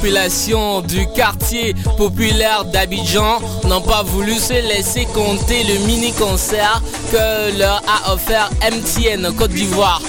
populations 0.00 0.80
du 0.80 1.06
quartier 2.00 2.08
populaire 2.08 2.64
d'Abidjan 2.64 3.40
n'ont 3.64 3.80
pas 3.80 4.02
voulu 4.02 4.34
se 4.34 4.54
laisser 4.54 5.06
compter 5.06 5.64
le 5.64 5.86
mini-concert 5.86 6.82
que 7.12 7.58
leur 7.58 7.82
a 7.86 8.12
offert 8.12 8.50
MTN 8.62 9.32
Côte 9.36 9.50
d'Ivoire 9.50 10.00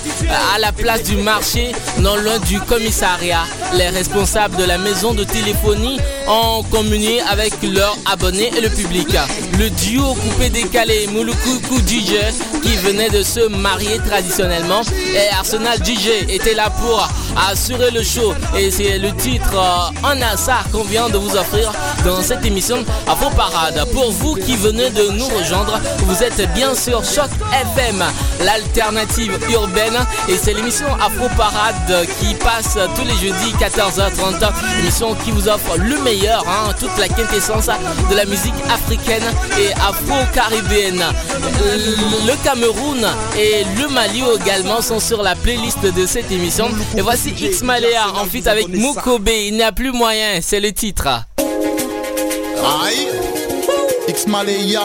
à 0.55 0.59
la 0.59 0.71
place 0.71 1.03
du 1.03 1.17
marché, 1.17 1.71
non 1.99 2.15
loin 2.15 2.39
du 2.39 2.59
commissariat. 2.61 3.43
Les 3.73 3.89
responsables 3.89 4.55
de 4.57 4.63
la 4.63 4.77
maison 4.77 5.13
de 5.13 5.23
téléphonie 5.23 5.99
ont 6.27 6.63
communié 6.63 7.21
avec 7.29 7.53
leurs 7.63 7.97
abonnés 8.11 8.51
et 8.55 8.61
le 8.61 8.69
public. 8.69 9.07
Le 9.57 9.69
duo 9.69 10.13
coupé 10.13 10.49
décalé 10.49 11.07
Moulukou 11.07 11.59
DJ 11.87 12.15
qui 12.61 12.75
venait 12.77 13.09
de 13.09 13.23
se 13.23 13.47
marier 13.47 13.97
traditionnellement 14.07 14.81
et 15.13 15.33
Arsenal 15.33 15.79
DJ 15.83 16.29
était 16.29 16.53
là 16.53 16.69
pour 16.69 17.07
assurer 17.49 17.91
le 17.91 18.03
show 18.03 18.33
et 18.57 18.69
c'est 18.71 18.97
le 18.99 19.13
titre 19.15 19.55
euh, 19.55 20.07
en 20.07 20.21
hasard 20.21 20.65
qu'on 20.71 20.83
vient 20.83 21.09
de 21.09 21.17
vous 21.17 21.35
offrir 21.35 21.71
dans 22.05 22.21
cette 22.21 22.45
émission 22.45 22.83
Afro 23.07 23.29
Parade. 23.31 23.83
Pour 23.91 24.11
vous 24.11 24.35
qui 24.35 24.55
venez 24.55 24.89
de 24.89 25.09
nous 25.09 25.27
rejoindre, 25.27 25.79
vous 26.05 26.23
êtes 26.23 26.51
bien 26.53 26.73
sûr 26.75 27.03
Choc 27.03 27.29
FM, 27.77 28.03
l'alternative 28.43 29.37
urbaine 29.51 29.97
et 30.27 30.37
c'est 30.37 30.53
l'émission 30.53 30.87
Afro 30.95 31.27
Parade 31.37 32.07
qui 32.19 32.33
passe 32.35 32.77
tous 32.95 33.03
les 33.03 33.15
jeudis 33.15 33.53
14h30, 33.59 34.51
émission 34.79 35.15
qui 35.23 35.31
vous 35.31 35.47
offre 35.47 35.77
le 35.77 35.97
meilleur, 36.01 36.43
hein, 36.47 36.73
toute 36.79 36.97
la 36.97 37.07
quintessence 37.07 37.67
de 38.09 38.15
la 38.15 38.25
musique 38.25 38.53
africaine 38.69 39.23
et 39.59 39.71
afro-caribéenne. 39.73 41.03
Le 42.25 42.43
Cameroun 42.43 43.05
et 43.37 43.63
le 43.79 43.87
Mali 43.89 44.23
également 44.41 44.81
sont 44.81 44.99
sur 44.99 45.21
la 45.21 45.35
playlist 45.35 45.81
de 45.81 46.05
cette 46.05 46.31
émission. 46.31 46.69
Et 46.97 47.01
voici 47.01 47.33
X 47.37 47.61
Maléa 47.63 48.09
en 48.15 48.25
feat 48.25 48.47
avec 48.47 48.67
Mukobe. 48.69 49.29
Il 49.29 49.55
n'y 49.55 49.63
a 49.63 49.71
plus 49.71 49.91
moyen, 49.91 50.39
c'est 50.41 50.59
le 50.59 50.71
titre. 50.71 51.07
Aïe. 52.63 53.07
X 54.07 54.27
Malaya 54.27 54.81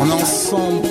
On 0.00 0.08
est 0.08 0.12
ensemble 0.12 0.88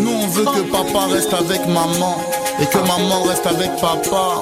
Nous 0.00 0.10
on 0.10 0.26
veut 0.28 0.44
que 0.44 0.60
papa 0.70 1.06
reste 1.12 1.32
avec 1.32 1.66
maman 1.66 2.16
Et 2.60 2.66
que 2.66 2.78
maman 2.78 3.22
reste 3.22 3.46
avec 3.46 3.70
papa. 3.80 4.40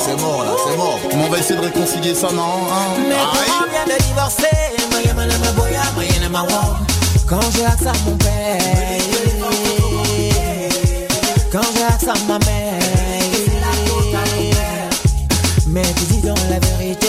C'est 0.00 0.20
mort 0.20 0.44
là, 0.44 0.52
c'est 0.66 0.76
mort. 0.76 0.98
Mais 1.10 1.24
on 1.26 1.30
va 1.30 1.38
essayer 1.38 1.58
de 1.58 1.64
réconcilier 1.64 2.14
ça 2.14 2.28
non 2.32 2.42
hein? 2.42 2.96
Viennent 3.70 3.98
de 3.98 4.02
divorcer. 4.04 4.46
Quand 7.28 7.40
j'ai 7.54 7.64
accès 7.66 7.88
à 7.88 7.92
mon 8.06 8.16
père, 8.16 8.58
quand 11.52 11.60
j'ai 11.76 11.84
accès 11.84 12.08
à 12.08 12.14
ma 12.26 12.38
mère, 12.38 12.80
mais 15.66 15.82
tu 15.82 16.04
dis 16.04 16.22
donc 16.22 16.38
la 16.48 16.58
vérité, 16.58 17.08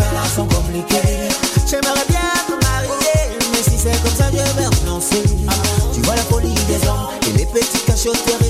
affaires 0.00 0.26
sont 0.26 0.46
compliquées. 0.46 1.28
J'aimerais 1.68 2.06
bien 2.08 2.20
me 2.48 2.56
marier, 2.62 3.38
mais 3.52 3.62
si 3.62 3.78
c'est 3.78 4.00
comme 4.02 4.14
ça, 4.16 4.30
je 4.30 4.36
vais 4.36 4.66
renoncer. 4.80 5.22
Tu 5.94 6.00
vois 6.02 6.14
la 6.14 6.22
folie 6.22 6.54
des 6.68 6.86
hommes 6.88 7.08
et 7.28 7.38
les 7.38 7.46
petits 7.46 7.80
cachotteries 7.86 8.45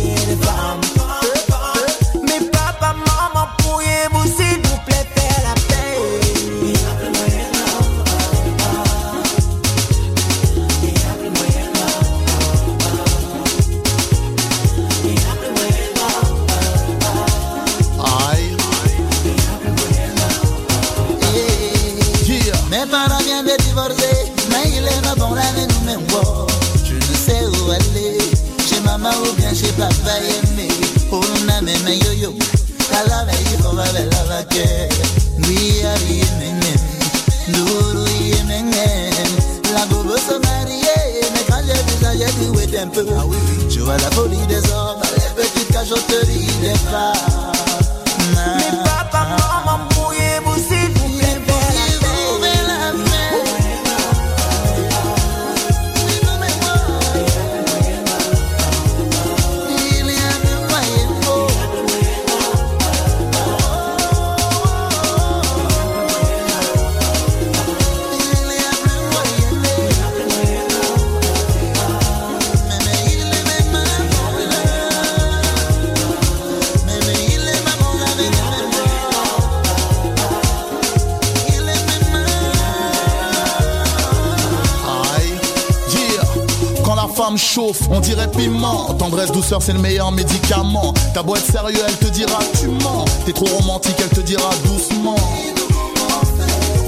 piment. 88.36 88.94
Tendresse, 88.94 89.32
douceur, 89.32 89.62
c'est 89.62 89.72
le 89.72 89.78
meilleur 89.78 90.12
médicament. 90.12 90.94
Ta 91.14 91.22
boîte 91.22 91.44
sérieux, 91.44 91.80
elle 91.86 91.96
te 91.96 92.12
dira 92.12 92.38
tu 92.60 92.68
mens. 92.68 93.04
T'es 93.24 93.32
trop 93.32 93.46
romantique, 93.46 93.96
elle 93.98 94.16
te 94.16 94.20
dira 94.20 94.50
doucement. 94.64 95.16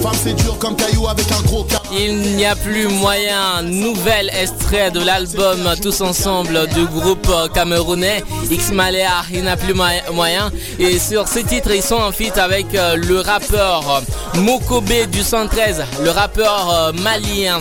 Femme, 0.03 0.13
c'est 0.23 0.35
dur 0.35 0.57
comme 0.59 0.77
caillou 0.77 1.09
avec 1.09 1.27
un 1.33 1.43
gros 1.43 1.65
cas. 1.65 1.83
Il 1.93 2.37
n'y 2.37 2.47
a 2.47 2.55
plus 2.55 2.87
moyen. 2.87 3.63
Nouvel 3.63 4.31
extrait 4.41 4.93
de 4.93 5.01
l'album 5.01 5.75
Tous 5.83 6.01
Ensemble 6.01 6.69
du 6.69 6.85
groupe 6.87 7.29
camerounais 7.53 8.23
X 8.49 8.71
Malea. 8.71 9.25
Il 9.33 9.43
n'y 9.43 9.49
a 9.49 9.57
plus 9.57 9.75
moyen-. 9.75 10.53
Et 10.79 10.99
sur 10.99 11.27
ce 11.27 11.41
titre, 11.41 11.73
ils 11.73 11.83
sont 11.83 11.97
en 11.97 12.13
feat 12.13 12.39
avec 12.39 12.75
euh, 12.75 12.95
le 12.97 13.21
rappeur 13.21 14.03
Mokobe 14.35 15.11
du 15.11 15.23
113, 15.23 15.85
le 16.05 16.11
rappeur 16.11 16.71
euh, 16.71 16.93
malien. 16.93 17.61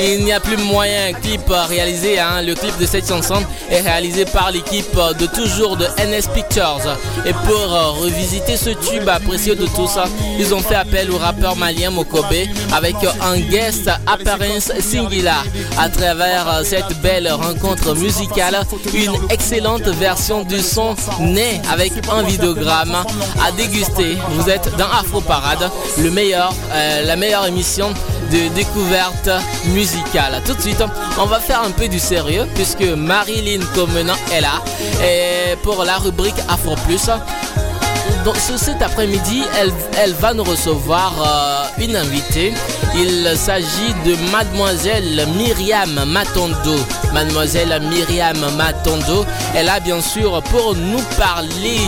Il 0.00 0.24
n'y 0.24 0.32
a 0.32 0.38
plus 0.38 0.56
moyen. 0.56 1.12
Clip 1.12 1.40
euh, 1.50 1.64
réalisé, 1.64 2.20
hein, 2.20 2.40
le 2.42 2.54
clip 2.54 2.76
de 2.78 2.86
cette 2.86 3.08
chanson 3.08 3.42
est 3.68 3.80
réalisé 3.80 4.24
par 4.26 4.52
l'équipe 4.52 4.96
euh, 4.96 5.12
de 5.12 5.26
toujours 5.26 5.76
de 5.76 5.84
NS 5.84 6.28
Pictures. 6.32 6.96
Et 7.26 7.32
pour 7.32 7.74
euh, 7.74 7.90
revisiter 7.90 8.56
ce 8.56 8.70
tube 8.70 9.08
apprécié 9.08 9.56
de 9.56 9.66
tous, 9.66 9.98
ils 10.38 10.54
ont 10.54 10.60
fait 10.60 10.76
appel 10.76 11.10
au 11.10 11.18
rappeur 11.18 11.56
malien 11.56 11.90
Mokobe 11.90 12.26
avec 12.72 12.94
un 13.20 13.38
guest 13.40 13.90
apparence 14.06 14.70
singular. 14.80 15.44
À 15.76 15.88
travers 15.88 16.60
cette 16.64 17.00
belle 17.02 17.30
rencontre 17.32 17.96
musicale, 17.96 18.60
une 18.94 19.14
excellente 19.30 19.88
version 19.88 20.44
du 20.44 20.60
son 20.60 20.94
né 21.20 21.60
avec 21.72 21.92
un 22.12 22.22
vidéogramme 22.22 22.96
à 23.44 23.50
déguster. 23.52 24.16
Vous 24.30 24.48
êtes 24.48 24.70
dans 24.76 24.88
Afro 24.90 25.20
Parade, 25.20 25.70
la 25.98 27.16
meilleure 27.16 27.46
émission 27.46 27.92
de 28.30 28.48
découverte 28.54 29.30
musicale. 29.66 30.40
Tout 30.44 30.54
de 30.54 30.60
suite, 30.60 30.82
on 31.20 31.26
va 31.26 31.40
faire 31.40 31.62
un 31.62 31.70
peu 31.70 31.88
du 31.88 31.98
sérieux 31.98 32.46
puisque 32.54 32.82
Marilyn 32.82 33.60
Comenant 33.74 34.14
est 34.32 34.40
là 34.40 34.62
et 35.02 35.56
pour 35.62 35.84
la 35.84 35.98
rubrique 35.98 36.34
Afro 36.48 36.74
Plus. 36.86 37.08
Donc, 38.24 38.36
ce- 38.36 38.56
cet 38.58 38.82
après-midi, 38.82 39.42
elle, 39.60 39.72
elle 39.96 40.12
va 40.14 40.34
nous 40.34 40.42
recevoir 40.44 41.12
euh, 41.78 41.82
une 41.84 41.96
invitée. 41.96 42.52
Il 42.94 43.30
s'agit 43.36 43.94
de 44.04 44.16
mademoiselle 44.32 45.26
Myriam 45.36 46.04
Matondo. 46.06 46.76
Mademoiselle 47.12 47.80
Myriam 47.88 48.36
Matondo, 48.56 49.24
elle 49.54 49.68
a 49.68 49.78
bien 49.80 50.00
sûr 50.00 50.42
pour 50.50 50.74
nous 50.74 51.00
parler 51.18 51.78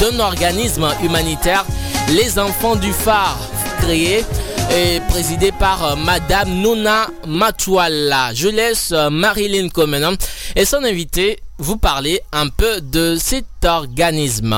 d'un 0.00 0.18
organisme 0.20 0.88
humanitaire, 1.02 1.64
les 2.08 2.38
enfants 2.38 2.76
du 2.76 2.92
phare, 2.92 3.38
créé 3.82 4.24
et 4.70 5.00
présidé 5.08 5.52
par 5.52 5.84
euh, 5.84 5.96
Madame 5.96 6.60
Nona 6.60 7.08
Matuala. 7.26 8.32
Je 8.34 8.48
laisse 8.48 8.92
euh, 8.92 9.10
Marilyn 9.10 9.68
Comenan 9.68 10.14
et 10.54 10.64
son 10.64 10.84
invité 10.84 11.38
vous 11.58 11.76
parler 11.76 12.20
un 12.32 12.48
peu 12.48 12.80
de 12.80 13.16
cet 13.18 13.64
organisme. 13.64 14.56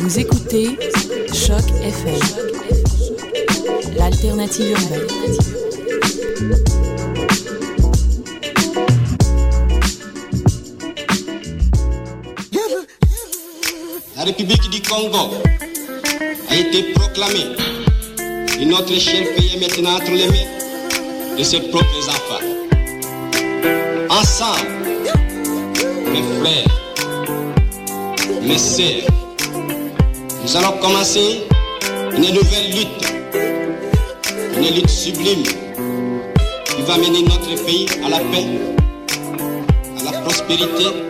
Vous 0.00 0.18
écoutez 0.18 0.78
Choc 1.32 1.64
FM, 1.82 2.20
l'alternative 3.96 4.70
urbaine. 4.70 5.06
La 14.18 14.24
République 14.24 14.68
du 14.68 14.82
Congo 14.82 15.30
a 16.50 16.56
été 16.56 16.92
proclamée 16.94 17.54
et 18.60 18.64
notre 18.64 18.92
cher 18.94 19.24
pays 19.36 19.54
est 19.54 19.60
maintenant 19.60 19.94
entre 19.94 20.10
les 20.10 20.26
mains 20.26 21.38
de 21.38 21.42
ses 21.44 21.60
propres 21.60 22.08
enfants. 22.08 22.44
Ensemble, 24.10 24.88
mes 26.10 26.22
frères, 26.40 26.66
mes 28.42 28.58
sœurs, 28.58 29.08
nous 30.42 30.56
allons 30.56 30.78
commencer 30.78 31.44
une 32.16 32.34
nouvelle 32.34 32.70
lutte, 32.72 33.12
une 34.56 34.74
lutte 34.74 34.90
sublime 34.90 35.44
qui 35.44 36.82
va 36.88 36.98
mener 36.98 37.22
notre 37.22 37.64
pays 37.64 37.86
à 38.04 38.08
la 38.08 38.18
paix, 38.18 38.46
à 40.00 40.10
la 40.10 40.20
prospérité 40.22 41.07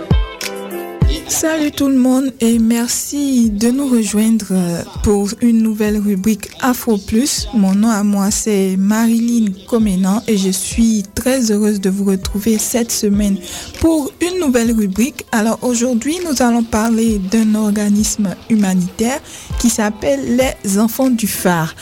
Salut 1.29 1.73
tout 1.73 1.89
le 1.89 1.99
monde 1.99 2.33
et 2.41 2.59
merci 2.59 3.51
de 3.51 3.69
nous 3.69 3.87
rejoindre 3.87 4.47
euh, 4.51 4.83
pour 5.03 5.29
une 5.43 5.63
nouvelle 5.63 5.99
rubrique 5.99 6.49
Afro 6.63 6.97
Plus. 6.97 7.49
Mon 7.53 7.75
nom 7.75 7.91
à 7.91 8.03
moi 8.03 8.31
c'est 8.31 8.77
Marilyn 8.79 9.53
Comenan 9.69 10.23
et 10.27 10.39
je 10.39 10.49
suis 10.49 11.05
très 11.15 11.53
heureuse 11.53 11.83
de 11.83 11.91
vous 11.91 12.05
retrouver 12.05 12.57
cette 12.57 12.91
semaine 12.91 13.37
pour 13.79 14.11
une 14.23 14.41
nouvelle 14.41 14.73
rubrique. 14.73 15.27
Alors 15.31 15.59
aujourd'hui 15.61 16.17
nous 16.27 16.43
allons 16.43 16.65
parler 16.65 17.19
d'un 17.19 17.55
organisme 17.55 18.35
humanitaire 18.49 19.21
qui 19.61 19.69
s'appelle 19.69 20.37
les 20.37 20.79
Enfants 20.79 21.11
du 21.11 21.27
Phare. 21.27 21.75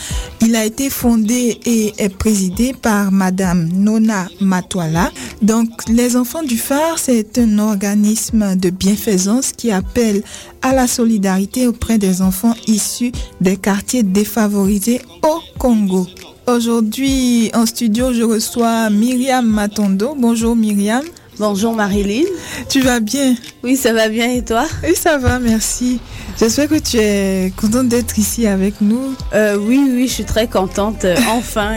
Il 0.43 0.57
a 0.57 0.65
été 0.65 0.91
fondé 0.91 1.61
et 1.65 1.95
est 1.99 2.09
présidé 2.09 2.75
par 2.75 3.13
Madame 3.13 3.69
Nona 3.73 4.27
Matwala. 4.41 5.13
Donc 5.41 5.69
les 5.89 6.17
Enfants 6.17 6.43
du 6.43 6.59
Phare 6.59 6.99
c'est 6.99 7.39
un 7.39 7.61
organisme 7.61 8.57
de 8.57 8.71
bienfaisance 8.71 9.36
qui 9.41 9.71
appelle 9.71 10.23
à 10.63 10.75
la 10.75 10.87
solidarité 10.87 11.67
auprès 11.67 11.99
des 11.99 12.23
enfants 12.23 12.55
issus 12.67 13.13
des 13.41 13.57
quartiers 13.57 14.03
défavorisés 14.03 15.01
au 15.23 15.41
Congo. 15.59 16.07
Aujourd'hui, 16.47 17.51
en 17.55 17.67
studio, 17.67 18.13
je 18.13 18.23
reçois 18.23 18.89
Myriam 18.89 19.45
Matondo. 19.45 20.15
Bonjour 20.17 20.55
Myriam. 20.55 21.03
Bonjour 21.39 21.75
Marilyn. 21.75 22.25
Tu 22.71 22.81
vas 22.81 23.01
bien? 23.01 23.35
Oui, 23.63 23.77
ça 23.77 23.93
va 23.93 24.09
bien 24.09 24.31
et 24.31 24.43
toi? 24.43 24.65
Oui, 24.83 24.95
ça 24.95 25.19
va, 25.19 25.39
merci. 25.39 26.01
J'espère 26.39 26.69
que 26.69 26.79
tu 26.79 26.99
es 26.99 27.53
contente 27.57 27.89
d'être 27.89 28.19
ici 28.19 28.47
avec 28.47 28.81
nous. 28.81 29.15
Euh, 29.35 29.57
oui, 29.57 29.91
oui, 29.91 30.07
je 30.07 30.13
suis 30.13 30.25
très 30.25 30.47
contente, 30.47 31.05
euh, 31.05 31.17
enfin. 31.31 31.73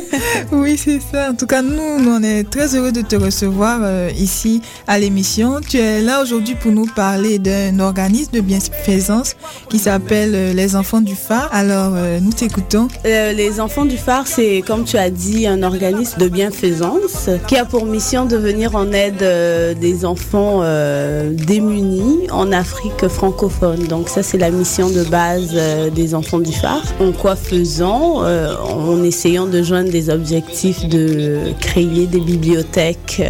oui, 0.52 0.78
c'est 0.78 1.00
ça. 1.00 1.30
En 1.30 1.34
tout 1.34 1.46
cas, 1.46 1.60
nous, 1.60 1.98
nous, 1.98 2.10
on 2.10 2.22
est 2.22 2.44
très 2.44 2.74
heureux 2.74 2.92
de 2.92 3.02
te 3.02 3.16
recevoir 3.16 3.80
euh, 3.82 4.10
ici 4.18 4.62
à 4.86 4.98
l'émission. 4.98 5.60
Tu 5.60 5.78
es 5.78 6.00
là 6.00 6.22
aujourd'hui 6.22 6.54
pour 6.54 6.72
nous 6.72 6.86
parler 6.86 7.38
d'un 7.38 7.78
organisme 7.78 8.32
de 8.32 8.40
bienfaisance 8.40 9.36
qui 9.68 9.78
s'appelle 9.78 10.54
Les 10.54 10.76
Enfants 10.76 11.02
du 11.02 11.14
Phare. 11.14 11.48
Alors, 11.52 11.92
nous 12.20 12.32
t'écoutons. 12.32 12.88
Les 13.04 13.60
Enfants 13.60 13.84
du 13.84 13.98
Phare, 13.98 14.26
c'est, 14.26 14.62
comme 14.66 14.84
tu 14.84 14.96
as 14.96 15.10
dit, 15.10 15.46
un 15.46 15.62
organisme 15.62 16.18
de 16.18 16.28
bienfaisance 16.28 17.28
qui 17.46 17.56
a 17.56 17.66
pour 17.66 17.84
mission 17.84 18.24
de 18.24 18.36
venir 18.36 18.76
en 18.76 18.89
aide 18.92 19.22
euh, 19.22 19.74
des 19.74 20.04
enfants 20.04 20.60
euh, 20.62 21.32
démunis 21.32 22.28
en 22.30 22.52
Afrique 22.52 23.08
francophone. 23.08 23.86
Donc 23.86 24.08
ça, 24.08 24.22
c'est 24.22 24.38
la 24.38 24.50
mission 24.50 24.90
de 24.90 25.04
base 25.04 25.50
euh, 25.54 25.90
des 25.90 26.14
Enfants 26.14 26.38
du 26.38 26.52
Phare. 26.52 26.82
En 27.00 27.12
quoi 27.12 27.36
faisant 27.36 28.22
En 28.22 29.02
essayant 29.02 29.46
de 29.46 29.62
joindre 29.62 29.90
des 29.90 30.10
objectifs 30.10 30.86
de 30.86 31.38
créer 31.60 32.06
des 32.06 32.20
bibliothèques 32.20 33.22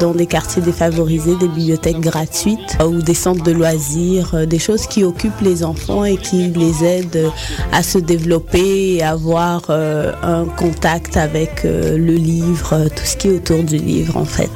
dans 0.00 0.12
des 0.12 0.26
quartiers 0.26 0.62
défavorisés, 0.62 1.36
des 1.36 1.48
bibliothèques 1.48 2.00
gratuites 2.00 2.78
ou 2.84 3.02
des 3.02 3.14
centres 3.14 3.42
de 3.42 3.52
loisirs, 3.52 4.46
des 4.46 4.58
choses 4.58 4.86
qui 4.86 5.04
occupent 5.04 5.40
les 5.42 5.64
enfants 5.64 6.04
et 6.04 6.16
qui 6.16 6.48
les 6.48 6.84
aident 6.84 7.30
à 7.72 7.82
se 7.82 7.98
développer 7.98 8.94
et 8.94 9.02
avoir 9.02 9.70
un 9.70 10.44
contact 10.56 11.16
avec 11.16 11.64
le 11.64 12.14
livre, 12.14 12.88
tout 12.88 13.04
ce 13.04 13.16
qui 13.16 13.28
est 13.28 13.36
autour 13.36 13.62
du 13.62 13.76
livre 13.76 14.16
en 14.16 14.24
fait. 14.24 14.50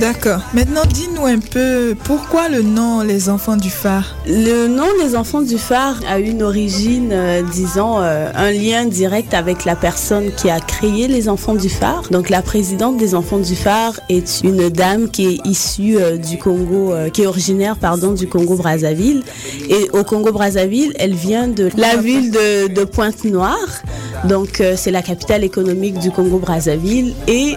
D'accord. 0.00 0.40
Maintenant, 0.54 0.82
dis-nous 0.92 1.24
un 1.26 1.38
peu 1.38 1.94
pourquoi 2.04 2.48
le 2.48 2.62
nom 2.62 3.02
Les 3.02 3.28
Enfants 3.28 3.56
du 3.56 3.70
Phare? 3.70 4.16
Le 4.26 4.66
nom 4.66 4.86
des 5.02 5.14
enfants 5.14 5.42
du 5.42 5.58
phare 5.58 6.00
a 6.08 6.18
une 6.18 6.42
origine, 6.42 7.10
euh, 7.12 7.42
disons, 7.52 8.00
euh, 8.00 8.30
un 8.34 8.50
lien 8.50 8.86
direct 8.86 9.34
avec 9.34 9.64
la 9.64 9.76
personne 9.76 10.32
qui 10.36 10.50
a 10.50 10.58
créé 10.60 11.06
les 11.06 11.28
enfants 11.28 11.54
du 11.54 11.68
phare. 11.68 12.02
Donc 12.10 12.30
la 12.30 12.42
présidente 12.42 12.96
des 12.96 13.14
enfants 13.14 13.38
du 13.38 13.54
phare 13.54 14.00
est 14.08 14.40
une 14.42 14.68
dame 14.68 15.10
qui 15.10 15.26
est 15.26 15.46
issue 15.46 15.96
euh, 15.98 16.16
du 16.16 16.38
Congo, 16.38 16.94
qui 17.12 17.22
est 17.22 17.26
originaire, 17.26 17.76
pardon, 17.76 18.12
du 18.12 18.26
Congo-Brazzaville. 18.26 19.22
Et 19.68 19.90
au 19.92 20.02
Congo-Brazzaville, 20.02 20.94
elle 20.98 21.14
vient 21.14 21.46
de 21.46 21.70
la 21.76 21.96
ville 21.96 22.30
de, 22.30 22.72
de 22.72 22.84
Pointe-Noire. 22.84 23.68
Donc 24.28 24.62
c'est 24.76 24.90
la 24.90 25.02
capitale 25.02 25.44
économique 25.44 25.98
du 25.98 26.10
Congo-Brazzaville 26.10 27.12
et 27.28 27.56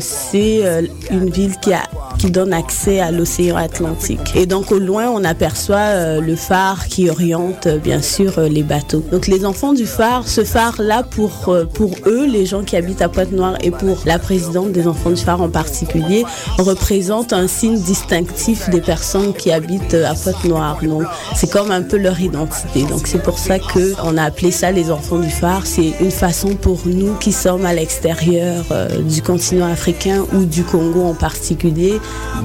c'est 0.00 0.62
une 1.10 1.30
ville 1.30 1.55
qui, 1.60 2.30
donne 2.30 2.52
accès 2.52 2.98
à 2.98 3.12
l'océan 3.12 3.56
Atlantique. 3.56 4.32
Et 4.34 4.46
donc 4.46 4.72
au 4.72 4.78
loin, 4.78 5.08
on 5.10 5.22
aperçoit 5.22 5.76
euh, 5.76 6.20
le 6.20 6.34
phare 6.34 6.88
qui 6.88 7.08
oriente 7.08 7.66
euh, 7.66 7.78
bien 7.78 8.02
sûr 8.02 8.38
euh, 8.38 8.48
les 8.48 8.62
bateaux. 8.62 9.04
Donc 9.12 9.28
les 9.28 9.44
enfants 9.44 9.74
du 9.74 9.86
phare, 9.86 10.26
ce 10.26 10.42
phare-là 10.42 11.04
pour, 11.04 11.54
pour 11.74 11.90
eux, 12.06 12.26
les 12.26 12.46
gens 12.46 12.64
qui 12.64 12.74
habitent 12.74 13.02
à 13.02 13.08
Pointe-Noire 13.08 13.58
et 13.62 13.70
pour 13.70 13.98
la 14.06 14.18
présidente 14.18 14.72
des 14.72 14.88
enfants 14.88 15.10
du 15.10 15.22
phare 15.22 15.40
en 15.40 15.50
particulier, 15.50 16.24
représente 16.58 17.32
un 17.32 17.46
signe 17.46 17.78
distinctif 17.78 18.70
des 18.70 18.80
personnes 18.80 19.32
qui 19.32 19.52
habitent 19.52 19.94
à 19.94 20.14
Pointe-Noire. 20.14 20.78
Donc 20.82 21.04
c'est 21.34 21.50
comme 21.50 21.70
un 21.70 21.82
peu 21.82 21.98
leur 21.98 22.18
identité. 22.18 22.82
Donc 22.84 23.06
c'est 23.06 23.22
pour 23.22 23.38
ça 23.38 23.58
que 23.58 23.92
on 24.02 24.16
a 24.16 24.24
appelé 24.24 24.50
ça 24.50 24.72
les 24.72 24.90
enfants 24.90 25.18
du 25.18 25.30
phare. 25.30 25.66
C'est 25.66 25.92
une 26.00 26.10
façon 26.10 26.54
pour 26.54 26.80
nous 26.86 27.14
qui 27.14 27.30
sommes 27.30 27.66
à 27.66 27.72
l'extérieur 27.72 28.64
du 29.02 29.22
continent 29.22 29.70
africain 29.70 30.24
ou 30.32 30.44
du 30.44 30.64
Congo 30.64 31.04
en 31.04 31.14
particulier 31.14 31.35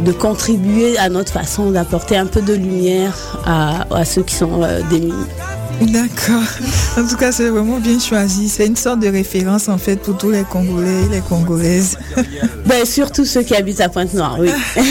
de 0.05 0.11
contribuer 0.11 0.97
à 0.97 1.09
notre 1.09 1.31
façon 1.31 1.71
d'apporter 1.71 2.17
un 2.17 2.25
peu 2.25 2.41
de 2.41 2.53
lumière 2.53 3.39
à, 3.45 3.85
à 3.95 4.05
ceux 4.05 4.23
qui 4.23 4.35
sont 4.35 4.63
euh, 4.63 4.81
démunis. 4.89 5.13
D'accord. 5.81 6.43
En 6.97 7.07
tout 7.07 7.15
cas, 7.17 7.31
c'est 7.31 7.49
vraiment 7.49 7.79
bien 7.79 7.99
choisi. 7.99 8.49
C'est 8.49 8.67
une 8.67 8.75
sorte 8.75 8.99
de 8.99 9.07
référence 9.07 9.67
en 9.69 9.77
fait 9.77 9.95
pour 9.97 10.17
tous 10.17 10.29
les 10.29 10.43
Congolais 10.43 11.05
et 11.05 11.15
les 11.15 11.21
Congolaises. 11.21 11.97
Ben, 12.63 12.85
surtout 12.85 13.25
ceux 13.25 13.41
qui 13.41 13.53
habitent 13.53 13.81
à 13.81 13.89
Pointe-Noire, 13.89 14.37
oui. 14.39 14.49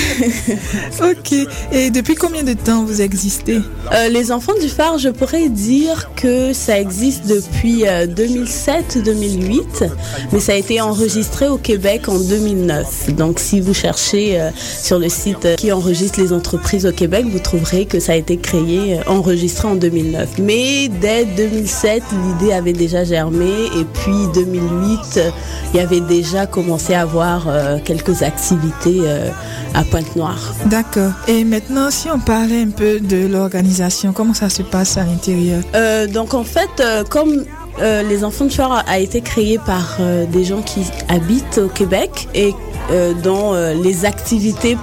ok. 1.01 1.49
Et 1.73 1.91
depuis 1.91 2.15
combien 2.15 2.43
de 2.43 2.53
temps 2.53 2.85
vous 2.85 3.01
existez? 3.01 3.61
Euh, 3.95 4.09
les 4.09 4.33
enfants 4.33 4.53
du 4.61 4.69
phare, 4.69 4.99
je 4.99 5.09
pourrais 5.09 5.49
dire 5.49 6.11
que 6.15 6.53
ça 6.53 6.79
existe 6.79 7.27
depuis 7.27 7.87
euh, 7.87 8.07
2007-2008, 8.07 9.89
mais 10.33 10.41
ça 10.41 10.53
a 10.53 10.57
été 10.57 10.81
enregistré 10.81 11.49
au 11.49 11.57
Québec 11.57 12.09
en 12.09 12.19
2009. 12.19 13.15
Donc 13.15 13.39
si 13.39 13.61
vous 13.61 13.73
cherchez 13.73 14.41
euh, 14.41 14.51
sur 14.83 14.99
le 14.99 15.09
site 15.09 15.45
euh, 15.45 15.57
qui 15.57 15.73
enregistre 15.73 16.21
les 16.21 16.33
entreprises 16.33 16.87
au 16.87 16.93
Québec, 16.93 17.27
vous 17.31 17.39
trouverez 17.39 17.87
que 17.87 18.01
ça 18.01 18.13
a 18.13 18.17
été 18.17 18.37
créé, 18.37 18.99
euh, 18.99 19.03
enregistré 19.07 19.69
en 19.69 19.77
2009. 19.77 20.39
Mais 20.39 20.80
Dès 20.89 21.25
2007, 21.25 22.03
l'idée 22.13 22.53
avait 22.53 22.73
déjà 22.73 23.05
germé. 23.05 23.67
Et 23.79 23.85
puis 23.85 24.29
2008, 24.35 24.99
euh, 25.17 25.31
il 25.73 25.77
y 25.79 25.83
avait 25.83 26.01
déjà 26.01 26.47
commencé 26.47 26.95
à 26.95 27.03
avoir 27.03 27.49
euh, 27.49 27.79
quelques 27.85 28.23
activités 28.23 29.01
euh, 29.03 29.31
à 29.75 29.85
Pointe-Noire. 29.85 30.55
D'accord. 30.67 31.13
Et 31.29 31.45
maintenant, 31.45 31.91
si 31.91 32.09
on 32.11 32.19
parlait 32.19 32.63
un 32.63 32.71
peu 32.71 33.01
de 33.01 33.27
l'organisation, 33.27 34.13
comment 34.13 34.35
ça 34.35 34.49
se 34.49 34.63
passe 34.63 34.97
à 34.97 35.05
l'intérieur? 35.05 35.63
Euh, 35.75 36.07
donc 36.07 36.35
en 36.35 36.45
fait, 36.45 36.83
comme 37.09 37.45
euh, 37.81 38.03
les 38.03 38.25
enfants 38.25 38.45
de 38.45 38.51
Chouard 38.51 38.85
a 38.87 38.99
été 38.99 39.21
créé 39.21 39.59
par 39.59 39.97
euh, 40.01 40.27
des 40.27 40.45
gens 40.45 40.61
qui 40.61 40.81
habitent 41.09 41.59
au 41.59 41.69
Québec 41.69 42.29
et 42.35 42.53
euh, 42.91 43.15
dont 43.15 43.55
les 43.83 44.05
activités 44.05 44.77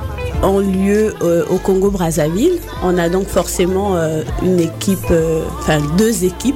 ont 0.44 0.60
lieu 0.60 1.14
euh, 1.22 1.46
au 1.50 1.58
Congo-Brazzaville. 1.58 2.60
On 2.84 2.98
a 2.98 3.10
donc 3.10 3.28
forcément 3.28 3.96
euh, 3.96 4.24
une 4.44 4.60
équipe, 4.60 5.00
euh, 5.12 5.44
enfin 5.60 5.80
deux 5.98 6.24
équipes, 6.24 6.56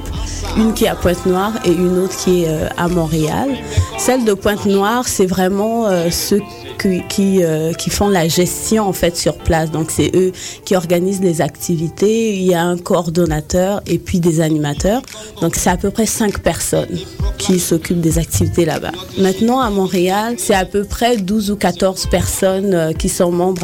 une 0.58 0.74
qui 0.74 0.86
est 0.86 0.90
à 0.90 0.96
Pointe-Noire 0.96 1.54
et 1.66 1.72
une 1.72 1.98
autre 2.00 2.16
qui 2.18 2.44
est 2.44 2.50
à 2.78 2.88
Montréal. 2.88 3.50
Celle 3.98 4.26
de 4.26 4.34
Pointe-Noire, 4.34 5.08
c'est 5.08 5.26
vraiment 5.26 5.88
ceux 6.10 6.42
qui, 6.78 7.04
qui, 7.08 7.42
qui 7.78 7.90
font 7.90 8.10
la 8.10 8.28
gestion 8.28 8.84
en 8.84 8.92
fait 8.92 9.16
sur 9.16 9.38
place. 9.38 9.72
Donc 9.72 9.92
c'est 9.92 10.12
eux 10.14 10.34
qui 10.66 10.76
organisent 10.76 11.22
les 11.22 11.40
activités. 11.40 12.36
Il 12.36 12.44
y 12.44 12.54
a 12.54 12.64
un 12.64 12.78
coordonnateur 12.78 13.82
et 13.86 13.98
puis 13.98 14.20
des 14.20 14.42
animateurs. 14.42 15.02
Donc 15.40 15.56
c'est 15.56 15.70
à 15.70 15.78
peu 15.78 15.90
près 15.90 16.06
cinq 16.06 16.40
personnes 16.40 17.00
qui 17.38 17.60
s'occupent 17.60 18.02
des 18.02 18.18
activités 18.18 18.66
là-bas. 18.66 18.92
Maintenant 19.20 19.62
à 19.62 19.70
Montréal, 19.70 20.36
c'est 20.38 20.54
à 20.54 20.66
peu 20.66 20.84
près 20.84 21.16
12 21.16 21.52
ou 21.52 21.56
14 21.56 22.08
personnes 22.08 22.94
qui 22.98 23.08
sont 23.08 23.32
membres 23.32 23.64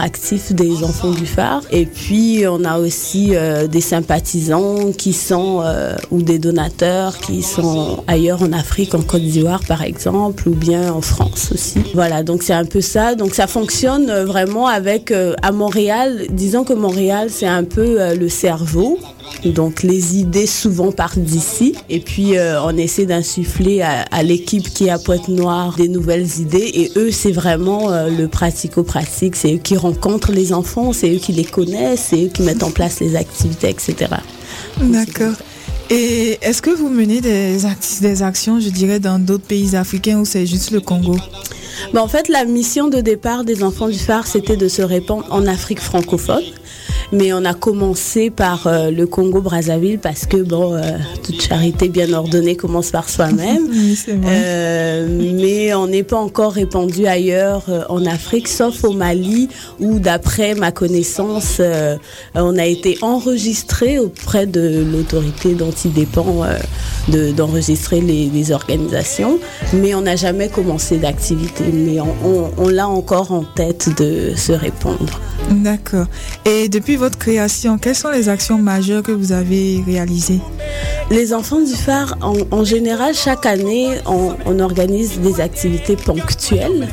des 0.52 0.84
Enfants 0.84 1.12
du 1.12 1.26
Phare. 1.26 1.64
Et 1.72 1.86
puis 1.86 2.44
on 2.48 2.64
a 2.64 2.80
aussi 2.80 3.36
euh, 3.36 3.68
des 3.68 3.82
sympathisants 3.82 4.92
qui 4.92 5.14
sont 5.14 5.62
euh, 5.64 5.96
ou 6.12 6.22
des 6.22 6.40
donateurs 6.40 7.18
qui 7.18 7.42
sont 7.42 8.04
ailleurs 8.08 8.42
en 8.42 8.52
Afrique, 8.54 8.96
en 8.96 9.02
Côte 9.02 9.22
d'Ivoire 9.22 9.62
par 9.68 9.84
exemple, 9.84 10.48
ou 10.50 10.56
bien 10.56 10.92
en 10.92 11.02
France 11.02 11.52
aussi. 11.54 11.80
Voilà, 11.94 12.24
donc 12.24 12.44
c'est 12.44 12.54
un 12.54 12.66
peu 12.66 12.82
ça. 12.82 13.16
Donc 13.16 13.34
ça 13.34 13.48
fonctionne 13.48 14.10
euh, 14.10 14.26
vraiment 14.26 14.68
avec 14.68 15.14
à 15.42 15.52
Montréal. 15.52 16.26
Disons 16.30 16.64
que 16.64 16.74
Montréal 16.74 17.30
c'est 17.30 17.48
un 17.48 17.64
peu 17.64 18.16
le 18.16 18.30
cerveau. 18.30 19.00
Donc 19.46 19.84
les 19.84 20.18
idées 20.18 20.48
souvent 20.48 20.92
partent 20.92 21.20
d'ici 21.20 21.76
et 21.90 22.00
puis 22.00 22.38
euh, 22.38 22.62
on 22.64 22.76
essaie 22.76 23.06
d'insuffler 23.06 23.82
à, 23.82 24.02
à 24.12 24.24
l'équipe 24.24 24.68
qui 24.74 24.86
est 24.86 24.90
à 24.90 24.98
Pointe-Noire 24.98 25.76
des 25.78 25.90
nouvelles 25.90 26.28
idées 26.40 26.72
et 26.74 26.92
eux 26.96 27.12
c'est 27.12 27.32
vraiment 27.32 27.92
euh, 27.92 28.10
le 28.10 28.28
pratico-pratique, 28.28 29.36
c'est 29.36 29.54
eux 29.54 29.60
qui 29.60 29.78
rencontrent 29.78 30.32
les 30.32 30.54
enfants, 30.54 30.92
c'est 30.94 31.14
eux 31.14 31.20
qui 31.20 31.34
les 31.34 31.46
connaissent, 31.46 32.08
c'est 32.10 32.26
eux 32.26 32.30
qui 32.30 32.42
mettent 32.42 32.64
en 32.64 32.72
place 32.72 33.00
les 33.00 33.16
activités, 33.16 33.70
etc. 33.70 33.96
D'accord. 34.82 35.36
Et 35.90 36.38
est-ce 36.42 36.62
que 36.62 36.70
vous 36.72 36.90
menez 36.90 37.22
des, 37.22 37.66
act- 37.66 38.00
des 38.02 38.22
actions, 38.22 38.60
je 38.60 38.70
dirais, 38.70 39.00
dans 39.00 39.20
d'autres 39.20 39.46
pays 39.46 39.76
africains 39.76 40.20
ou 40.20 40.26
c'est 40.26 40.46
juste 40.46 40.72
le 40.72 40.82
Congo? 40.82 41.16
Ben, 41.94 42.02
en 42.02 42.08
fait, 42.10 42.28
la 42.28 42.44
mission 42.44 42.90
de 42.90 43.00
départ 43.00 43.46
des 43.46 43.64
enfants 43.64 43.88
du 43.88 43.98
phare, 43.98 44.28
c'était 44.28 44.58
de 44.58 44.68
se 44.68 44.82
répandre 44.82 45.26
en 45.30 45.46
Afrique 45.46 45.80
francophone. 45.80 46.44
Mais 47.14 47.32
on 47.32 47.46
a 47.46 47.54
commencé 47.54 48.30
par 48.30 48.68
euh, 48.68 48.92
le 48.92 49.08
Congo-Brazzaville 49.08 49.98
parce 50.00 50.26
que, 50.26 50.38
bon, 50.38 50.74
euh, 50.76 50.82
toute 51.24 51.42
charité 51.42 51.88
bien 51.88 52.12
ordonnée 52.12 52.58
commence 52.58 52.92
par 52.92 53.10
soi-même. 53.10 53.68
Euh, 54.28 55.08
mais 55.36 55.74
on 55.74 55.88
n'est 55.88 56.04
pas 56.04 56.18
encore 56.18 56.54
répandu 56.54 57.08
ailleurs 57.08 57.64
en 57.90 58.06
Afrique, 58.06 58.48
sauf 58.48 58.84
au 58.84 58.92
Mali, 58.94 59.50
où, 59.80 60.00
d'après 60.00 60.54
ma 60.56 60.72
connaissance, 60.72 61.62
on 62.36 62.58
a 62.58 62.66
été 62.66 62.98
enregistré 63.02 64.00
auprès 64.00 64.46
de 64.46 64.84
l'autorité 64.92 65.54
dont 65.54 65.72
il 65.86 65.94
dépend 65.94 66.44
de- 67.10 67.32
d'enregistrer 67.32 68.02
les, 68.02 68.30
les 68.30 68.52
organisations. 68.52 69.40
Mais 69.74 69.94
on 69.96 70.02
n'a 70.02 70.16
jamais 70.16 70.50
commencé 70.50 70.98
d'activité. 70.98 71.64
Mais 71.74 72.00
on, 72.00 72.14
on- 72.26 72.52
on 72.58 72.68
l'a 72.70 72.88
encore 72.88 73.32
en 73.32 73.44
tête 73.44 73.90
de 74.00 74.34
se 74.36 74.52
répandre. 74.52 75.20
D'accord. 75.52 76.08
Et 76.46 76.68
votre 76.98 77.18
création, 77.18 77.78
quelles 77.78 77.96
sont 77.96 78.12
les 78.12 78.30
actions 78.30 78.58
majeures 78.58 79.04
que 79.04 79.12
vous 79.12 79.32
avez 79.32 79.84
réalisées? 79.86 80.40
Les 81.10 81.34
enfants 81.34 81.62
du 81.62 81.74
phare, 81.74 82.18
en, 82.22 82.64
général, 82.64 83.14
chaque 83.14 83.46
année, 83.46 83.98
on 84.06 84.60
organise 84.60 85.20
des 85.20 85.40
activités 85.40 85.96
ponctuelles, 85.96 86.88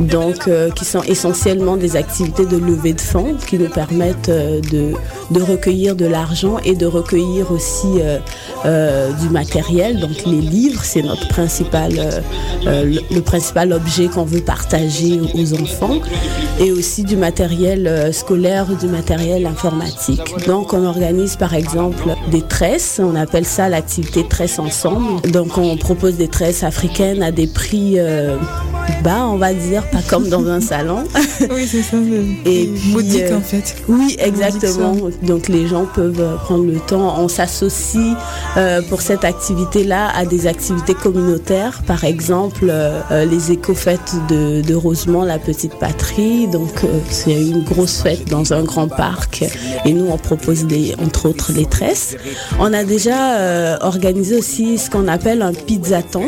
donc 0.00 0.48
euh, 0.48 0.70
qui 0.70 0.84
sont 0.84 1.02
essentiellement 1.02 1.76
des 1.76 1.96
activités 1.96 2.46
de 2.46 2.56
levée 2.56 2.92
de 2.92 3.00
fonds 3.00 3.36
qui 3.46 3.58
nous 3.58 3.68
permettent 3.68 4.28
euh, 4.28 4.60
de, 4.60 5.42
recueillir 5.42 5.96
de 5.96 6.06
l'argent 6.06 6.58
et 6.64 6.74
de 6.74 6.86
recueillir 6.86 7.52
aussi 7.52 8.00
euh, 8.64 9.12
du 9.20 9.28
matériel. 9.28 10.00
Donc 10.00 10.24
les 10.26 10.40
livres, 10.40 10.82
c'est 10.82 11.02
notre 11.02 11.28
principal, 11.28 11.92
le, 12.64 13.00
le 13.14 13.20
principal 13.20 13.72
objet 13.72 14.08
qu'on 14.08 14.24
veut 14.24 14.40
partager 14.40 15.20
aux 15.34 15.54
enfants, 15.54 16.00
et 16.58 16.72
aussi 16.72 17.04
du 17.04 17.16
matériel 17.16 18.12
scolaire 18.12 18.66
du 18.66 18.86
matériel 18.86 19.46
informatique. 19.46 20.46
Donc 20.46 20.72
on 20.72 20.84
organise 20.84 21.36
par 21.36 21.54
exemple 21.54 22.14
des 22.30 22.42
tresses, 22.42 23.00
on 23.02 23.14
appelle 23.14 23.44
ça 23.44 23.68
l'activité 23.68 24.26
tresse 24.26 24.58
ensemble. 24.58 25.20
Donc 25.30 25.58
on 25.58 25.76
propose 25.76 26.16
des 26.16 26.28
tresses 26.28 26.64
africaines 26.64 27.22
à 27.22 27.30
des 27.30 27.46
prix 27.46 27.98
bas, 29.02 29.26
on 29.26 29.36
va 29.36 29.54
dire, 29.54 29.84
pas 29.90 30.02
comme 30.08 30.28
dans 30.28 30.46
un 30.48 30.60
salon. 30.60 31.04
Oui, 31.50 31.66
c'est 31.66 31.82
ça. 31.82 31.98
Et 32.46 32.66
puis, 32.66 33.22
euh, 33.22 33.36
en 33.36 33.40
fait. 33.42 33.76
Oui, 33.88 34.16
exactement. 34.18 34.96
Donc 35.22 35.48
les 35.48 35.66
gens 35.66 35.84
peuvent 35.84 36.20
euh, 36.20 36.36
prendre 36.36 36.64
le 36.64 36.78
temps. 36.78 37.14
On 37.18 37.28
s'associe 37.28 38.16
euh, 38.56 38.80
pour 38.88 39.02
cette 39.02 39.24
activité-là 39.24 40.08
à 40.16 40.24
des 40.24 40.46
activités 40.46 40.94
communautaires. 40.94 41.82
Par 41.86 42.04
exemple, 42.04 42.68
euh, 42.70 43.00
euh, 43.10 43.24
les 43.26 43.52
éco-fêtes 43.52 44.14
de, 44.28 44.62
de 44.62 44.74
Rosemont, 44.74 45.22
la 45.24 45.38
petite 45.38 45.78
patrie. 45.78 46.46
Donc 46.48 46.84
euh, 46.84 46.88
c'est 47.10 47.34
une 47.40 47.62
grosse 47.64 48.00
fête 48.00 48.28
dans 48.28 48.52
un 48.54 48.62
grand 48.62 48.88
parc. 48.88 49.44
Et 49.84 49.92
nous, 49.92 50.06
on 50.10 50.16
propose 50.16 50.64
des, 50.64 50.94
entre 51.04 51.28
autres 51.28 51.52
les 51.52 51.66
tresses. 51.66 52.16
On 52.58 52.72
a 52.72 52.84
déjà 52.84 53.36
euh, 53.38 53.76
organisé 53.82 54.36
aussi 54.36 54.78
ce 54.78 54.88
qu'on 54.90 55.06
appelle 55.06 55.42
un 55.42 55.52
pizzaton. 55.52 56.24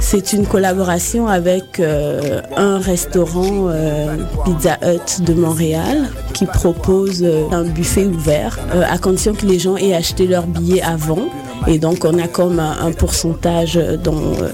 C'est 0.00 0.32
une 0.32 0.46
collaboration 0.46 1.28
avec 1.28 1.79
euh, 1.80 2.40
un 2.56 2.78
restaurant 2.78 3.68
euh, 3.68 4.16
Pizza 4.44 4.78
Hut 4.82 5.22
de 5.22 5.34
Montréal 5.34 6.08
qui 6.32 6.46
propose 6.46 7.22
euh, 7.22 7.44
un 7.50 7.64
buffet 7.64 8.06
ouvert 8.06 8.58
à 8.72 8.98
condition 8.98 9.34
que 9.34 9.46
les 9.46 9.58
gens 9.58 9.76
aient 9.76 9.94
acheté 9.94 10.26
leur 10.26 10.46
billet 10.46 10.82
avant. 10.82 11.28
Et 11.66 11.78
donc 11.78 12.04
on 12.04 12.18
a 12.18 12.26
comme 12.26 12.58
un, 12.58 12.92
pourcentage 12.92 13.76
dans 14.02 14.14
euh, 14.14 14.50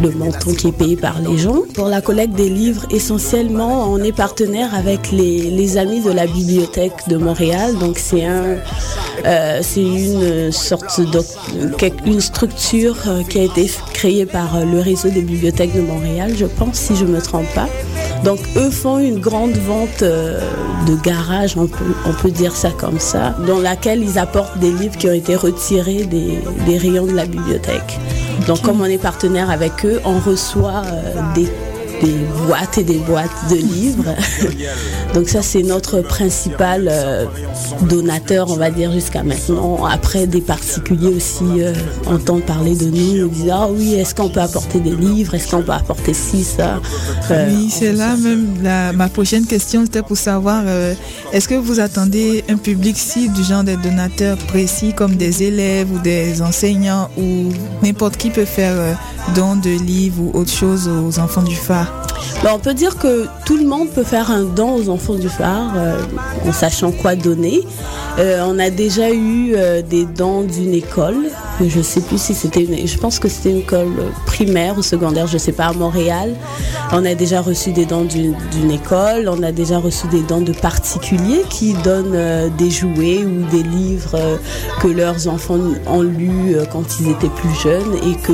le 0.00 0.10
montant 0.10 0.52
qui 0.52 0.68
est 0.68 0.72
payé 0.72 0.96
par 0.96 1.20
les 1.20 1.38
gens. 1.38 1.62
Pour 1.74 1.88
la 1.88 2.00
collecte 2.00 2.34
des 2.34 2.48
livres, 2.48 2.86
essentiellement, 2.90 3.90
on 3.90 3.98
est 3.98 4.12
partenaire 4.12 4.74
avec 4.74 5.10
les, 5.10 5.50
les 5.50 5.76
amis 5.76 6.00
de 6.00 6.10
la 6.10 6.26
bibliothèque 6.26 7.08
de 7.08 7.16
Montréal. 7.16 7.76
Donc 7.78 7.98
c'est 7.98 8.24
un, 8.24 8.56
euh, 9.26 9.62
une 9.76 10.52
sorte 10.52 11.00
de 11.00 11.20
une 12.06 12.20
structure 12.20 12.96
euh, 13.06 13.22
qui 13.22 13.38
a 13.38 13.42
été 13.42 13.70
créée 13.92 14.26
par 14.26 14.64
le 14.64 14.80
réseau 14.80 15.08
des 15.08 15.22
bibliothèques 15.22 15.74
de 15.74 15.80
Montréal, 15.80 16.32
je 16.36 16.46
pense, 16.46 16.76
si 16.76 16.96
je 16.96 17.04
me 17.04 17.20
trompe 17.20 17.52
pas. 17.54 17.68
Donc 18.24 18.38
eux 18.56 18.70
font 18.70 18.98
une 18.98 19.20
grande 19.20 19.56
vente 19.56 20.02
euh, 20.02 20.40
de 20.86 20.94
garage, 20.96 21.56
on 21.56 21.66
peut, 21.66 21.94
on 22.06 22.12
peut 22.12 22.30
dire 22.30 22.54
ça 22.54 22.70
comme 22.70 22.98
ça, 22.98 23.36
dans 23.46 23.60
laquelle 23.60 24.02
ils 24.02 24.18
apportent 24.18 24.58
des 24.58 24.72
livres 24.72 24.96
qui 24.96 25.08
ont 25.08 25.12
été 25.12 25.36
retirés 25.36 26.04
des, 26.04 26.38
des 26.66 26.78
rayons 26.78 27.06
de 27.06 27.14
la 27.14 27.26
bibliothèque. 27.26 27.98
Donc 28.46 28.62
comme 28.62 28.80
on 28.80 28.86
est 28.86 28.98
partenaire 28.98 29.50
avec 29.50 29.84
eux, 29.84 30.00
on 30.04 30.18
reçoit 30.18 30.82
euh, 30.86 31.34
des, 31.34 31.48
des 32.02 32.14
boîtes 32.46 32.78
et 32.78 32.84
des 32.84 32.98
boîtes 32.98 33.30
de 33.50 33.56
livres. 33.56 34.14
Donc 35.14 35.28
ça 35.28 35.42
c'est 35.42 35.62
notre 35.62 36.00
principal 36.00 36.88
euh, 36.90 37.26
donateur, 37.88 38.50
on 38.50 38.56
va 38.56 38.70
dire 38.70 38.92
jusqu'à 38.92 39.22
maintenant. 39.22 39.84
Après 39.86 40.26
des 40.26 40.40
particuliers 40.40 41.14
aussi 41.14 41.44
euh, 41.60 41.72
entendent 42.06 42.42
parler 42.44 42.76
de 42.76 42.86
nous, 42.86 43.16
nous 43.22 43.28
disent 43.28 43.50
ah 43.52 43.68
oui 43.70 43.94
est-ce 43.94 44.14
qu'on 44.14 44.28
peut 44.28 44.40
apporter 44.40 44.80
des 44.80 44.94
livres, 44.94 45.34
est-ce 45.34 45.48
qu'on 45.50 45.62
peut 45.62 45.72
apporter 45.72 46.14
ci 46.14 46.44
ça? 46.44 46.80
Euh, 47.30 47.48
oui, 47.50 47.68
c'est 47.70 47.92
là 47.92 48.16
même 48.16 48.56
la- 48.62 48.92
ma 48.92 49.08
prochaine 49.08 49.46
question, 49.46 49.82
c'était 49.84 50.02
pour 50.02 50.16
savoir 50.16 50.64
est-ce 51.32 51.48
que 51.48 51.54
vous 51.54 51.80
attendez 51.80 52.44
un 52.48 52.56
public 52.56 52.96
cible 52.96 53.34
du 53.34 53.42
genre 53.42 53.64
des 53.64 53.76
donateurs 53.76 54.36
précis 54.38 54.92
comme 54.94 55.16
des 55.16 55.42
élèves 55.42 55.90
ou 55.92 55.98
des 55.98 56.42
enseignants 56.42 57.08
ou 57.18 57.50
n'importe 57.82 58.16
qui 58.16 58.30
peut 58.30 58.44
faire 58.44 58.74
don 59.34 59.56
de 59.56 59.70
livres 59.70 60.22
ou 60.22 60.38
autre 60.38 60.52
chose 60.52 60.88
aux 60.88 61.18
enfants 61.18 61.42
du 61.42 61.54
phare? 61.56 61.87
Ben, 62.42 62.50
on 62.54 62.58
peut 62.60 62.74
dire 62.74 62.96
que 62.96 63.26
tout 63.44 63.56
le 63.56 63.64
monde 63.64 63.88
peut 63.90 64.04
faire 64.04 64.30
un 64.30 64.44
don 64.44 64.76
aux 64.76 64.88
enfants 64.90 65.16
du 65.16 65.28
phare 65.28 65.72
euh, 65.76 66.00
en 66.46 66.52
sachant 66.52 66.92
quoi 66.92 67.16
donner. 67.16 67.62
Euh, 68.18 68.44
on 68.46 68.58
a 68.58 68.70
déjà 68.70 69.10
eu 69.10 69.54
euh, 69.54 69.82
des 69.82 70.04
dons 70.04 70.42
d'une 70.42 70.72
école. 70.72 71.30
Je 71.60 71.80
sais 71.80 72.00
plus 72.00 72.20
si 72.20 72.34
c'était 72.34 72.62
une. 72.62 72.86
Je 72.86 72.98
pense 72.98 73.18
que 73.18 73.28
c'était 73.28 73.50
une 73.50 73.58
école 73.58 73.88
primaire 74.26 74.78
ou 74.78 74.82
secondaire, 74.82 75.26
je 75.26 75.38
sais 75.38 75.52
pas, 75.52 75.66
à 75.66 75.72
Montréal. 75.72 76.34
On 76.92 77.04
a 77.04 77.14
déjà 77.16 77.40
reçu 77.40 77.72
des 77.72 77.86
dons 77.86 78.04
d'une 78.04 78.70
école. 78.70 79.28
On 79.28 79.42
a 79.42 79.50
déjà 79.50 79.78
reçu 79.78 80.06
des 80.06 80.22
dons 80.22 80.40
de 80.40 80.52
particuliers 80.52 81.42
qui 81.50 81.72
donnent 81.82 82.50
des 82.56 82.70
jouets 82.70 83.24
ou 83.24 83.44
des 83.50 83.64
livres 83.64 84.16
que 84.80 84.86
leurs 84.86 85.26
enfants 85.26 85.58
ont 85.88 86.02
lus 86.02 86.56
quand 86.70 87.00
ils 87.00 87.10
étaient 87.10 87.28
plus 87.28 87.54
jeunes 87.60 87.94
et 88.08 88.14
que 88.22 88.32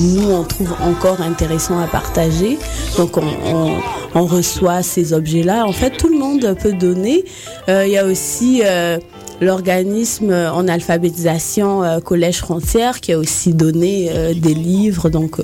nous 0.00 0.30
on 0.30 0.44
trouve 0.44 0.72
encore 0.82 1.20
intéressant 1.20 1.78
à 1.78 1.86
partager. 1.86 2.58
Donc 2.96 3.16
on, 3.16 3.22
on- 3.46 3.78
on 4.16 4.26
reçoit 4.26 4.82
ces 4.84 5.12
objets-là. 5.12 5.66
En 5.66 5.72
fait, 5.72 5.90
tout 5.90 6.08
le 6.08 6.16
monde 6.16 6.56
peut 6.62 6.72
donner. 6.72 7.24
Euh, 7.68 7.84
Il 7.84 7.92
y 7.92 7.98
a 7.98 8.04
aussi 8.06 8.62
euh, 8.64 8.98
l'organisme 9.40 10.32
en 10.32 10.68
alphabétisation 10.68 11.82
euh, 11.82 11.98
Collège 12.00 12.38
Frontière 12.38 13.00
qui 13.00 13.12
a 13.12 13.18
aussi 13.18 13.52
donné 13.54 14.10
euh, 14.12 14.32
des 14.34 14.54
livres. 14.54 15.08
Donc 15.10 15.40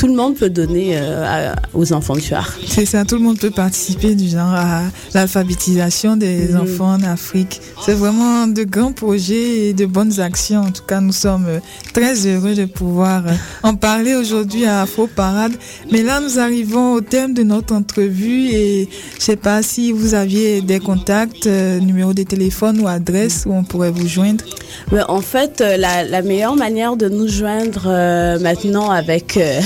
tout 0.00 0.06
le 0.06 0.14
monde 0.14 0.34
peut 0.34 0.48
donner 0.48 0.96
euh, 0.96 1.52
à- 1.52 1.56
aux 1.74 1.92
enfants 1.92 2.14
du 2.14 2.22
phare. 2.22 2.50
C'est 2.66 2.86
ça, 2.86 3.04
tout 3.04 3.16
le 3.16 3.20
monde 3.20 3.38
peut 3.38 3.50
participer 3.50 4.14
du 4.14 4.28
genre 4.28 4.54
à 4.54 4.84
l'alphabétisation 5.12 6.16
des 6.16 6.48
Mhm. 6.48 6.60
enfants 6.62 6.94
en 6.94 7.02
Afrique. 7.02 7.60
C'est 7.84 7.92
vraiment 7.92 8.46
de 8.46 8.64
grands 8.64 8.92
projets 8.92 9.68
et 9.68 9.74
de 9.74 9.84
bonnes 9.84 10.18
actions. 10.20 10.62
En 10.62 10.70
tout 10.70 10.84
cas, 10.86 11.00
nous 11.02 11.12
sommes 11.12 11.44
euh, 11.48 11.58
très 11.92 12.26
heureux 12.26 12.54
de 12.54 12.64
pouvoir 12.64 13.26
euh, 13.26 13.32
en 13.62 13.74
parler 13.74 14.14
aujourd'hui 14.14 14.64
à 14.64 14.80
Afro 14.82 15.06
Parade. 15.06 15.52
Mais 15.92 16.02
là, 16.02 16.18
nous 16.20 16.38
arrivons 16.38 16.94
au 16.94 17.02
terme 17.02 17.34
de 17.34 17.42
notre 17.42 17.74
entrevue 17.74 18.48
et 18.52 18.88
je 19.18 19.22
sais 19.22 19.36
pas 19.36 19.62
si 19.62 19.92
vous 19.92 20.14
aviez 20.14 20.62
des 20.62 20.80
contacts, 20.80 21.46
euh, 21.46 21.78
numéro 21.78 22.14
de 22.14 22.22
téléphone 22.22 22.80
ou 22.80 22.88
adresse 22.88 23.44
où 23.46 23.52
on 23.52 23.64
pourrait 23.64 23.90
vous 23.90 24.08
joindre. 24.08 24.44
Mais 24.92 25.02
en 25.08 25.20
fait, 25.20 25.60
la, 25.60 26.04
la 26.04 26.22
meilleure 26.22 26.56
manière 26.56 26.96
de 26.96 27.08
nous 27.10 27.28
joindre 27.28 27.84
euh, 27.86 28.38
maintenant 28.38 28.90
avec 28.90 29.36
euh, 29.36 29.60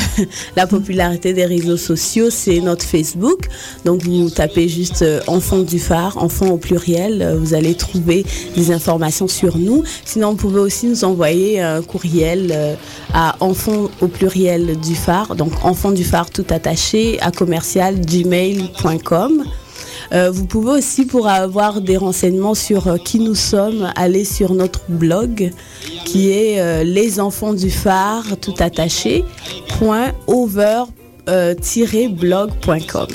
la 0.57 0.67
popularité 0.67 1.33
des 1.33 1.45
réseaux 1.45 1.77
sociaux, 1.77 2.31
c'est 2.31 2.61
notre 2.61 2.85
Facebook. 2.85 3.49
Donc 3.85 4.03
vous 4.05 4.31
tapez 4.31 4.69
juste 4.69 5.03
euh, 5.03 5.21
Enfants 5.27 5.63
du 5.63 5.79
phare, 5.79 6.19
enfants 6.19 6.51
au 6.51 6.59
pluriel, 6.59 7.23
euh, 7.23 7.37
vous 7.37 7.55
allez 7.55 7.75
trouver 7.75 8.25
des 8.57 8.71
informations 8.71 9.29
sur 9.29 9.57
nous. 9.59 9.83
Sinon, 10.05 10.31
vous 10.31 10.37
pouvez 10.37 10.61
aussi 10.61 10.87
nous 10.87 11.05
envoyer 11.05 11.61
un 11.61 11.83
courriel 11.83 12.53
euh, 12.53 12.75
à 13.13 13.37
enfants 13.41 13.89
au 14.01 14.09
pluriel 14.09 14.79
du 14.81 14.95
phare, 14.95 15.35
donc 15.35 15.53
enfants 15.65 15.93
du 15.93 16.05
phare 16.05 16.31
tout 16.31 16.47
attaché 16.51 17.21
à 17.21 17.31
commercial 17.31 18.01
gmail.com. 18.01 19.45
Euh, 20.13 20.31
vous 20.31 20.47
pouvez 20.47 20.73
aussi, 20.73 21.07
pour 21.07 21.29
avoir 21.29 21.81
des 21.81 21.97
renseignements 21.97 22.55
sur 22.55 22.87
euh, 22.87 22.97
qui 22.97 23.19
nous 23.19 23.35
sommes, 23.35 23.93
aller 23.97 24.25
sur 24.25 24.55
notre 24.55 24.83
blog 24.89 25.51
qui 26.05 26.31
est 26.31 26.61
euh, 26.61 26.85
les 26.85 27.21
enfants 27.21 27.55
du 27.55 27.71
phare 27.71 28.37
tout 28.41 28.55
attaché 28.59 29.25
point 29.79 30.13
over 30.27 30.85
tiret 31.63 32.09
blog.com. 32.09 33.09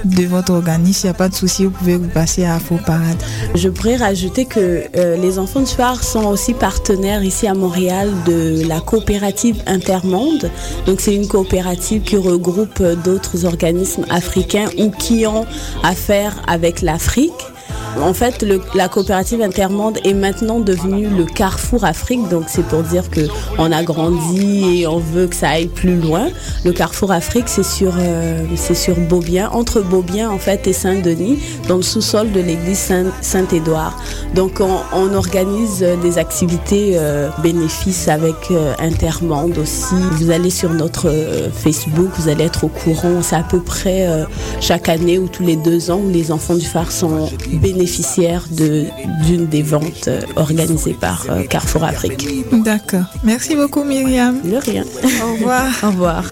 de 0.04 0.24
votre 0.26 0.52
organisme. 0.52 1.00
Il 1.04 1.06
n'y 1.06 1.10
a 1.12 1.14
pas 1.14 1.30
de 1.30 1.34
souci, 1.34 1.64
vous 1.64 1.70
pouvez 1.70 1.96
vous 1.96 2.08
passer 2.10 2.44
à 2.44 2.56
Afro 2.56 2.76
Parade. 2.76 3.16
Je 3.54 3.70
pourrais 3.70 3.96
rajouter 3.96 4.44
que 4.44 4.82
euh, 4.98 5.16
les 5.16 5.38
enfants 5.38 5.60
du 5.60 5.72
phare 5.72 6.04
sont 6.04 6.26
aussi 6.26 6.52
partenaires 6.52 7.24
ici 7.24 7.46
à 7.46 7.54
Montréal 7.54 8.10
de 8.26 8.68
la 8.68 8.80
coopérative 8.82 9.62
Intermonde. 9.66 10.50
Donc 10.84 11.00
c'est 11.00 11.14
une 11.14 11.26
coopérative 11.26 12.02
qui 12.02 12.18
regroupe 12.18 12.80
euh, 12.82 12.96
d'autres 12.96 13.46
organismes 13.46 14.04
africains 14.10 14.66
ou 14.76 14.90
qui 14.90 15.26
ont 15.26 15.46
affaire 15.82 16.33
avec 16.46 16.82
l'Afrique. 16.82 17.53
En 18.00 18.12
fait, 18.12 18.42
le- 18.42 18.60
la 18.74 18.88
coopérative 18.88 19.40
Intermonde 19.40 19.98
est 20.04 20.14
maintenant 20.14 20.58
devenue 20.60 21.06
le 21.08 21.24
Carrefour 21.24 21.84
Afrique, 21.84 22.28
donc 22.28 22.44
c'est 22.48 22.64
pour 22.66 22.82
dire 22.82 23.08
que 23.08 23.20
on 23.58 23.70
a 23.72 23.82
grandi 23.82 24.80
et 24.80 24.86
on 24.86 24.98
veut 24.98 25.26
que 25.28 25.36
ça 25.36 25.50
aille 25.50 25.68
plus 25.68 25.96
loin. 26.00 26.28
Le 26.64 26.72
Carrefour 26.72 27.12
Afrique, 27.12 27.44
c'est 27.48 27.62
sur, 27.64 27.92
euh, 27.98 28.42
c'est 28.56 28.74
sur 28.74 28.96
Beaubien, 28.96 29.48
entre 29.52 29.80
Beaubien 29.80 30.30
en 30.30 30.38
fait 30.38 30.66
et 30.66 30.72
Saint-Denis, 30.72 31.38
dans 31.68 31.76
le 31.76 31.82
sous-sol 31.82 32.32
de 32.32 32.40
l'église 32.40 32.78
Saint- 32.78 33.12
Saint-Édouard. 33.20 33.96
Donc 34.34 34.60
on, 34.60 34.78
on 34.96 35.14
organise 35.14 35.82
euh, 35.82 35.96
des 35.96 36.18
activités 36.18 36.92
euh, 36.96 37.28
bénéfices 37.42 38.08
avec 38.08 38.34
euh, 38.50 38.72
Intermonde 38.80 39.56
aussi. 39.58 39.94
Vous 40.12 40.30
allez 40.30 40.50
sur 40.50 40.70
notre 40.70 41.08
euh, 41.08 41.48
Facebook, 41.52 42.08
vous 42.18 42.28
allez 42.28 42.44
être 42.44 42.64
au 42.64 42.68
courant. 42.68 43.22
C'est 43.22 43.36
à 43.36 43.42
peu 43.44 43.60
près 43.60 44.06
euh, 44.08 44.24
chaque 44.60 44.88
année 44.88 45.18
ou 45.18 45.28
tous 45.28 45.44
les 45.44 45.56
deux 45.56 45.90
ans 45.90 46.00
où 46.04 46.10
les 46.10 46.32
enfants 46.32 46.54
du 46.56 46.66
phare 46.66 46.90
sont 46.90 47.28
bénéficiaires 47.74 48.44
de- 48.50 48.86
d'une 49.26 49.46
des 49.46 49.62
ventes 49.62 50.06
euh, 50.08 50.20
organisées 50.36 50.94
par 50.94 51.26
euh, 51.28 51.42
Carrefour 51.42 51.84
Afrique. 51.84 52.26
D'accord. 52.52 53.06
Merci 53.24 53.56
beaucoup 53.56 53.82
Myriam. 53.84 54.40
De 54.42 54.56
rien. 54.56 54.84
Au 55.24 55.32
revoir. 55.32 55.66
Au 55.82 55.86
revoir. 55.88 56.24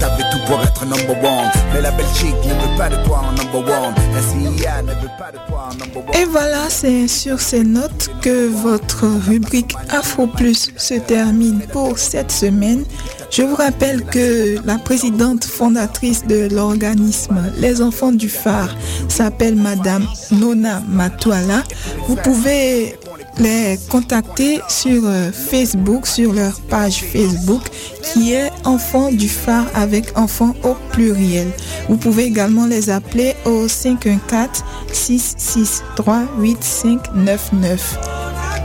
T'avais 0.00 0.22
tout 0.30 0.38
pour 0.46 0.60
être 0.62 0.84
number 0.84 1.16
one 1.24 1.50
Mais 1.74 1.80
la 1.82 1.90
Belgique 1.90 2.34
ne 2.44 2.50
veut 2.54 2.76
pas 2.78 2.88
de 2.88 2.96
toi 3.04 3.22
en 3.28 3.32
number 3.32 3.72
one 3.72 3.94
La 4.14 4.22
CIA 4.22 4.82
ne 4.82 4.92
veut 4.92 5.10
pas 5.18 5.30
de 5.32 5.38
toi 5.48 5.68
en 5.70 5.74
number 5.74 5.96
one 6.08 6.14
Et 6.20 6.24
voilà, 6.24 6.68
c'est 6.68 7.08
sur 7.08 7.40
ces 7.40 7.64
notes 7.64 8.10
que 8.22 8.48
votre 8.48 9.06
rubrique 9.28 9.74
Afro 9.90 10.26
Plus 10.26 10.70
se 10.76 10.94
termine 10.94 11.60
pour 11.72 11.98
cette 11.98 12.32
semaine. 12.32 12.84
Je 13.30 13.42
vous 13.42 13.54
rappelle 13.54 14.04
que 14.04 14.56
la 14.66 14.78
présidente 14.78 15.44
fondatrice 15.44 16.26
de 16.26 16.48
l'organisme 16.50 17.52
Les 17.58 17.82
Enfants 17.82 18.12
du 18.12 18.28
Phare 18.28 18.74
s'appelle 19.08 19.54
Madame 19.54 20.06
Nona 20.32 20.82
Matuala. 20.88 21.62
Vous 22.08 22.16
pouvez 22.16 22.96
les 23.38 23.78
contacter 23.88 24.60
sur 24.68 25.02
euh, 25.04 25.30
Facebook, 25.30 26.06
sur 26.06 26.32
leur 26.32 26.60
page 26.62 27.04
Facebook 27.04 27.62
qui 28.02 28.32
est 28.32 28.50
Enfants 28.64 29.12
du 29.12 29.28
Phare 29.28 29.66
avec 29.74 30.16
enfants 30.18 30.54
au 30.64 30.74
pluriel. 30.92 31.48
Vous 31.88 31.96
pouvez 31.96 32.24
également 32.24 32.66
les 32.66 32.90
appeler 32.90 33.34
au 33.44 33.68
514 33.68 34.64
663 34.92 36.22
8599. 36.40 38.17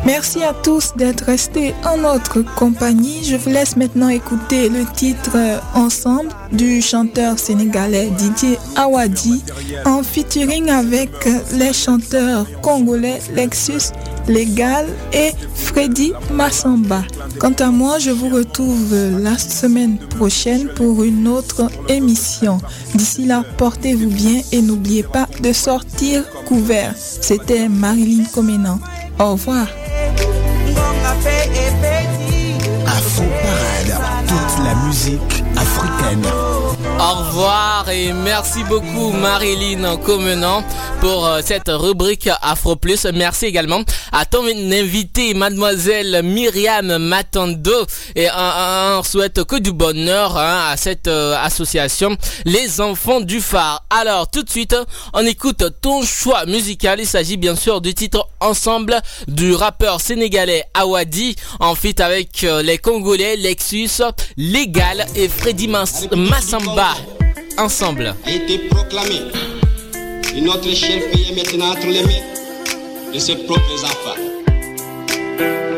Merci 0.05 0.43
à 0.43 0.53
tous 0.53 0.91
d'être 0.97 1.23
restés 1.23 1.73
en 1.85 1.97
notre 1.97 2.41
compagnie. 2.41 3.23
Je 3.23 3.37
vous 3.37 3.49
laisse 3.49 3.77
maintenant 3.77 4.09
écouter 4.09 4.67
le 4.67 4.83
titre 4.85 5.31
euh, 5.35 5.59
Ensemble 5.75 6.29
du 6.51 6.81
chanteur 6.81 7.39
sénégalais 7.39 8.09
Didier 8.17 8.57
Awadi 8.75 9.41
en 9.85 10.03
featuring 10.03 10.69
avec 10.69 11.09
euh, 11.25 11.39
les 11.53 11.71
chanteurs 11.71 12.45
congolais 12.61 13.21
Lexus 13.33 13.93
Légal 14.27 14.87
et 15.13 15.31
Freddy 15.55 16.11
Massamba. 16.33 17.03
Quant 17.39 17.53
à 17.59 17.67
moi, 17.67 17.97
je 17.97 18.11
vous 18.11 18.27
retrouve 18.27 18.91
euh, 18.91 19.19
la 19.19 19.37
semaine 19.37 19.97
prochaine 19.97 20.67
pour 20.75 21.05
une 21.05 21.29
autre 21.29 21.69
émission. 21.87 22.59
D'ici 22.93 23.25
là, 23.25 23.43
portez-vous 23.57 24.09
bien 24.09 24.41
et 24.51 24.61
n'oubliez 24.61 25.03
pas 25.03 25.27
de 25.41 25.53
sortir 25.53 26.25
couvert. 26.45 26.93
C'était 26.97 27.69
Marilyn 27.69 28.25
Comenan. 28.33 28.79
Au 29.17 29.31
revoir. 29.31 29.67
Afro 32.87 33.23
Parade, 33.41 34.27
toute 34.27 34.65
la 34.65 34.75
musique 34.87 35.43
africaine. 35.55 36.72
Au 36.99 37.15
revoir 37.15 37.89
et 37.89 38.13
merci 38.13 38.63
beaucoup 38.63 39.11
Marilyn 39.11 39.97
Comenant 39.97 40.63
pour 41.01 41.25
euh, 41.25 41.41
cette 41.43 41.67
rubrique 41.67 42.29
Afro 42.41 42.77
Plus. 42.77 43.05
Merci 43.13 43.47
également 43.47 43.81
à 44.13 44.25
ton 44.25 44.45
invité 44.45 45.33
mademoiselle 45.33 46.21
Myriam 46.23 46.97
Matando 46.97 47.85
et 48.15 48.27
on, 48.33 49.03
souhaite 49.03 49.43
que 49.43 49.57
du 49.57 49.73
bonheur 49.73 50.37
hein, 50.37 50.67
à 50.71 50.77
cette 50.77 51.07
euh, 51.07 51.35
association 51.43 52.15
Les 52.45 52.79
Enfants 52.79 53.19
du 53.19 53.41
Phare. 53.41 53.83
Alors 53.89 54.29
tout 54.31 54.43
de 54.43 54.49
suite, 54.49 54.75
on 55.13 55.25
écoute 55.25 55.63
ton 55.81 56.03
choix 56.03 56.45
musical. 56.45 56.99
Il 57.01 57.07
s'agit 57.07 57.37
bien 57.37 57.55
sûr 57.57 57.81
du 57.81 57.93
titre 57.93 58.27
Ensemble 58.39 59.01
du 59.27 59.53
rappeur 59.55 59.99
sénégalais 59.99 60.63
Awadi 60.73 61.35
en 61.59 61.75
fit 61.75 62.01
avec 62.01 62.43
euh, 62.45 62.61
les 62.61 62.77
Congolais 62.77 63.35
Lexus, 63.35 64.01
Légal 64.37 65.05
et 65.15 65.27
Freddy 65.27 65.67
Mas- 65.67 66.07
Ensemble. 67.57 68.15
a 68.25 68.31
été 68.31 68.57
proclamé. 68.69 69.21
Et 70.35 70.41
notre 70.41 70.69
cher 70.73 70.99
pays 71.11 71.31
est 71.31 71.35
maintenant 71.35 71.71
entre 71.71 71.87
les 71.87 72.01
mains 72.03 73.13
de 73.13 73.19
ses 73.19 73.35
propres 73.35 73.83
enfants. 73.83 74.19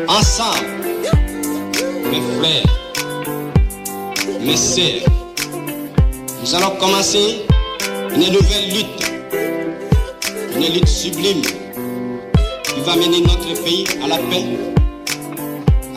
Ensemble, 0.08 0.66
mes 2.10 2.22
frères, 2.38 2.64
mes 4.40 4.56
sœurs, 4.56 5.02
nous 6.42 6.54
allons 6.54 6.76
commencer 6.76 7.44
une 8.14 8.32
nouvelle 8.32 8.68
lutte. 8.72 9.10
Une 10.56 10.72
lutte 10.72 10.88
sublime 10.88 11.42
qui 11.42 12.80
va 12.86 12.96
mener 12.96 13.20
notre 13.20 13.62
pays 13.62 13.84
à 14.02 14.08
la 14.08 14.16
paix, 14.16 14.44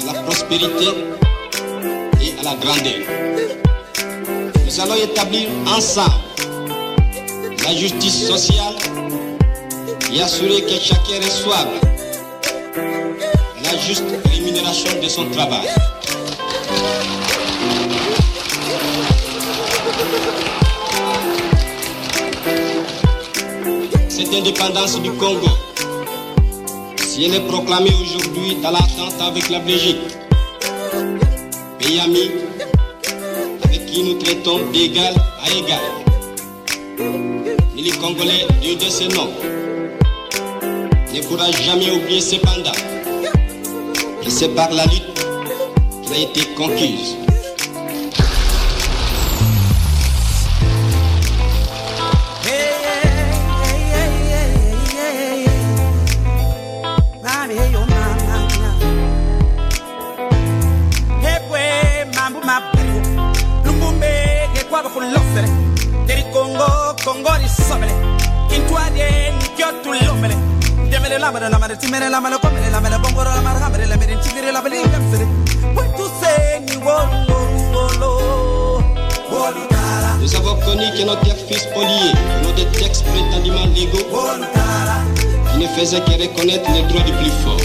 à 0.01 0.13
la 0.13 0.21
prospérité 0.23 0.87
et 2.21 2.39
à 2.39 2.43
la 2.43 2.55
grandeur. 2.55 3.68
Nous 4.69 4.79
allons 4.81 5.03
établir 5.03 5.49
ensemble 5.65 6.13
la 7.63 7.75
justice 7.75 8.27
sociale 8.27 8.75
et 10.13 10.21
assurer 10.21 10.61
que 10.61 10.79
chacun 10.79 11.25
reçoive 11.25 11.69
la 13.63 13.77
juste 13.79 14.03
rémunération 14.31 14.91
de 15.01 15.07
son 15.07 15.27
travail. 15.31 15.67
Cette 24.07 24.31
indépendance 24.35 25.01
du 25.01 25.09
Congo, 25.13 25.49
si 27.07 27.25
elle 27.25 27.33
est 27.33 27.47
proclamée 27.47 27.93
aujourd'hui 28.03 28.57
dans 28.61 28.69
l'attente 28.69 29.19
avec 29.19 29.49
la 29.49 29.61
Belgique, 29.61 29.97
pays 31.79 31.99
ami 32.01 32.48
nous 34.03 34.13
traitons 34.19 34.59
d'égal 34.71 35.13
à 35.43 35.51
égal, 35.51 35.79
et 37.77 37.81
les 37.81 37.91
Congolais 37.91 38.47
du 38.61 38.75
de 38.75 38.89
ce 38.89 39.03
nom 39.15 39.29
ne 41.13 41.21
pourra 41.23 41.51
jamais 41.51 41.91
oublier 41.91 42.21
cependant 42.21 42.71
que 44.23 44.29
c'est 44.29 44.49
par 44.49 44.71
la 44.71 44.85
lutte 44.85 45.25
qu'il 46.03 46.13
a 46.13 46.17
été 46.17 46.41
conquise. 46.55 47.28
Nous 80.21 80.35
avons 80.35 80.55
connu 80.61 80.83
que 80.97 81.03
nos 81.05 81.15
terres 81.17 81.35
fils 81.47 81.61
spoliés, 81.63 82.13
que 82.13 82.45
nos 82.45 82.51
des 82.53 82.65
textes 82.79 83.05
prétendument 83.05 83.65
légaux, 83.75 84.07
qui 85.51 85.57
ne 85.59 85.67
faisaient 85.67 86.01
que 86.01 86.11
reconnaître 86.21 86.69
les 86.71 86.81
droits 86.83 87.01
du 87.01 87.11
plus 87.13 87.31
fort. 87.43 87.57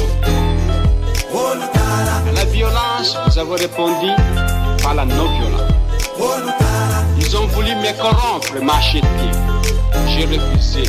À 1.34 2.32
la 2.32 2.44
violence, 2.46 3.16
nous 3.26 3.38
avons 3.38 3.54
répondu 3.56 4.10
par 4.82 4.94
la 4.94 5.04
non-violence. 5.06 5.72
Ils 7.18 7.36
ont 7.36 7.46
voulu 7.46 7.74
me 7.76 7.92
corrompre, 8.00 8.62
m'acheter. 8.62 9.30
J'ai 10.08 10.24
refusé. 10.26 10.84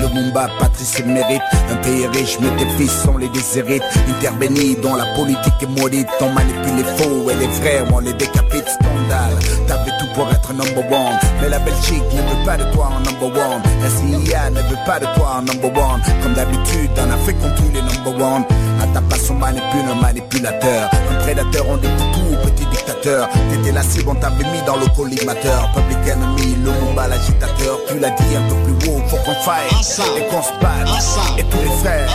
Le 0.00 0.08
Mumba, 0.08 0.48
Patrice 0.58 0.98
mérite. 1.04 1.42
Un 1.70 1.76
pays 1.76 2.06
riche, 2.06 2.38
mais 2.40 2.50
tes 2.56 2.68
fils 2.76 3.02
sont 3.04 3.16
les 3.18 3.28
déshérites. 3.28 3.82
Intervenir 4.08 4.78
dans 4.82 4.96
la 4.96 5.06
politique 5.16 5.62
est 5.62 5.80
maudite. 5.80 6.08
On 6.20 6.30
manipule 6.30 6.76
les 6.76 6.84
faux 6.84 7.30
et 7.30 7.34
les 7.34 7.46
vrais, 7.46 7.84
on 7.92 7.98
les 7.98 8.12
décapite. 8.14 8.68
Scandale, 8.68 9.36
t'avais 9.66 9.90
tout 9.98 10.06
pour 10.14 10.30
être 10.30 10.52
number 10.52 10.84
one. 10.90 11.18
Mais 11.40 11.48
la 11.48 11.58
Belgique 11.58 12.02
ne 12.12 12.22
veut 12.22 12.44
pas 12.44 12.56
de 12.56 12.64
toi 12.72 12.90
en 12.96 13.00
number 13.00 13.28
one. 13.28 13.62
La 13.82 13.90
CIA 13.90 14.50
ne 14.50 14.60
veut 14.68 14.84
pas 14.86 14.98
de 14.98 15.06
toi 15.16 15.38
en 15.38 15.42
number 15.42 15.70
one. 15.70 16.00
Comme 16.22 16.34
d'habitude, 16.34 16.90
en 16.98 17.10
Afrique 17.10 17.36
on 17.44 17.50
tue 17.56 17.72
les 17.72 17.82
number 17.82 18.14
one. 18.14 18.44
À 18.82 18.86
ta 18.94 19.02
façon 19.14 19.34
manipule 19.34 19.86
un 19.90 20.00
manipulateur. 20.00 20.90
Un 21.10 21.22
prédateur, 21.22 21.66
on 21.68 21.76
dit 21.76 21.88
tout 22.12 22.36
petit 22.48 22.66
dictateur 23.00 23.28
T'étais 23.50 23.72
la 23.72 23.82
cible, 23.82 24.10
on 24.10 24.14
t'avait 24.14 24.44
mis 24.44 24.62
dans 24.66 24.76
le 24.76 24.86
collimateur. 24.96 25.70
Public 25.72 25.98
enemy, 26.12 26.56
le 26.62 26.70
Mumba 26.70 27.08
l'agitateur. 27.08 27.78
Tu 27.88 27.98
l'as 27.98 28.10
dit 28.10 28.36
un 28.36 28.48
peu 28.48 28.54
plus 28.64 28.90
haut, 28.90 29.00
faut 29.08 29.16
qu'on 29.16 29.34
faille. 29.42 29.68
Et 30.16 30.26
qu'on 30.28 30.42
se 30.42 30.52
batte, 30.60 31.38
et 31.38 31.44
tous 31.44 31.58
les 31.58 31.76
frères. 31.80 32.10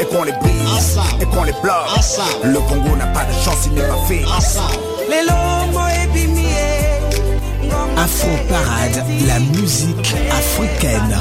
Et 0.00 0.04
qu'on 0.04 0.24
les 0.24 0.32
brise, 0.32 0.98
et 1.20 1.24
qu'on 1.26 1.44
les 1.44 1.52
bloque. 1.62 1.88
Le 2.44 2.58
Congo 2.60 2.96
n'a 2.96 3.06
pas 3.06 3.24
de 3.24 3.32
chance, 3.32 3.66
il 3.66 3.74
n'est 3.74 3.82
pas 3.82 3.98
fait. 4.08 4.24
Afro 7.96 8.30
Parade, 8.48 9.04
la 9.26 9.38
musique 9.40 10.14
africaine. 10.30 11.18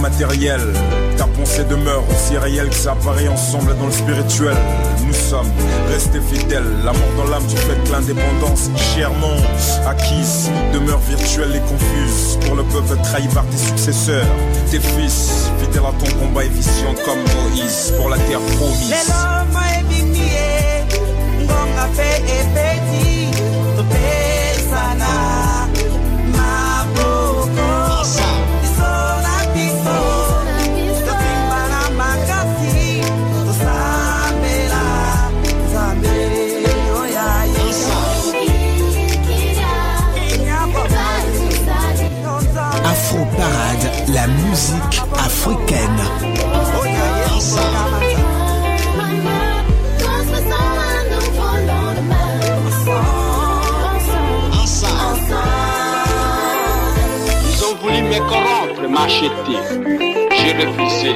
Matérielle, 0.00 0.72
ta 1.18 1.24
pensée 1.24 1.64
demeure 1.64 2.02
aussi 2.08 2.38
réelle 2.38 2.70
que 2.70 2.74
ça 2.74 2.92
apparaît 2.92 3.28
ensemble 3.28 3.76
dans 3.78 3.86
le 3.86 3.92
spirituel. 3.92 4.56
Nous 5.06 5.12
sommes 5.12 5.50
restés 5.88 6.20
fidèles, 6.20 6.64
la 6.84 6.92
mort 6.92 7.12
dans 7.18 7.26
l'âme 7.30 7.46
du 7.46 7.56
fait 7.56 7.76
que 7.84 7.92
l'indépendance 7.92 8.70
chèrement 8.94 9.36
acquise. 9.86 10.50
Demeure 10.72 11.00
virtuelle 11.00 11.54
et 11.54 11.60
confuse 11.60 12.38
pour 12.46 12.56
le 12.56 12.62
peuple 12.64 12.96
trahi 13.02 13.28
par 13.28 13.44
tes 13.46 13.58
successeurs, 13.58 14.26
tes 14.70 14.80
fils, 14.80 15.50
fidèles 15.60 15.82
à 15.82 15.92
ton 16.02 16.10
combat 16.18 16.44
et 16.44 16.48
vision 16.48 16.94
comme 17.04 17.18
Moïse. 17.18 17.92
Pour 17.98 18.08
la 18.08 18.16
terre 18.16 18.40
promise. 18.56 19.12
Musique 44.50 45.00
africaine. 45.14 46.00
Ils 57.44 57.64
ont 57.64 57.76
voulu 57.80 58.02
me 58.02 58.18
corrompre, 58.28 58.88
m'acheter. 58.88 59.30
J'ai 60.36 60.52
refusé. 60.52 61.14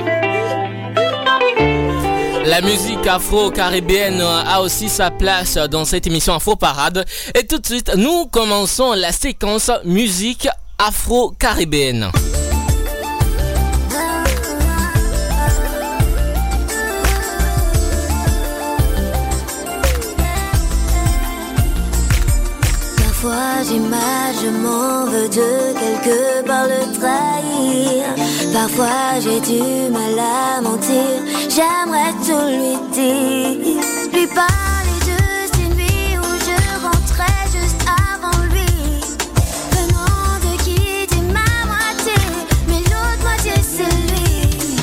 La 2.46 2.60
musique 2.60 3.04
afro-caribéenne 3.06 4.20
a 4.20 4.60
aussi 4.60 4.88
sa 4.88 5.10
place 5.10 5.56
dans 5.56 5.84
cette 5.84 6.06
émission 6.06 6.34
Afro 6.34 6.54
Parade. 6.54 7.04
Et 7.34 7.44
tout 7.46 7.58
de 7.58 7.66
suite, 7.66 7.90
nous 7.96 8.26
commençons 8.26 8.92
la 8.92 9.10
séquence 9.10 9.72
musique 9.84 10.46
afro-caribéenne. 10.78 12.12
J'ai 23.66 23.78
mal, 23.78 24.34
je 24.42 24.50
m'en 24.50 25.06
veux 25.06 25.26
de 25.26 25.72
quelque 25.80 26.46
part 26.46 26.66
le 26.66 26.82
trahir. 26.98 28.04
Parfois 28.52 29.18
j'ai 29.20 29.40
du 29.40 29.90
mal 29.90 30.18
à 30.18 30.60
mentir, 30.60 31.22
j'aimerais 31.48 32.12
tout 32.26 32.46
lui 32.46 32.76
dire. 32.92 33.80
Lui 34.12 34.26
parler 34.26 34.98
de 35.08 35.18
ces 35.54 35.68
nuits 35.76 36.18
où 36.18 36.28
je 36.46 36.56
rentrais 36.84 37.46
juste 37.58 37.82
avant 38.12 38.38
lui. 38.52 39.00
Venant 39.72 40.38
de 40.44 40.52
quitter 40.62 41.22
ma 41.32 41.52
moitié, 41.64 42.18
mais 42.68 42.80
l'autre 42.80 43.22
moitié 43.22 43.54
c'est 43.62 43.96
lui. 44.12 44.76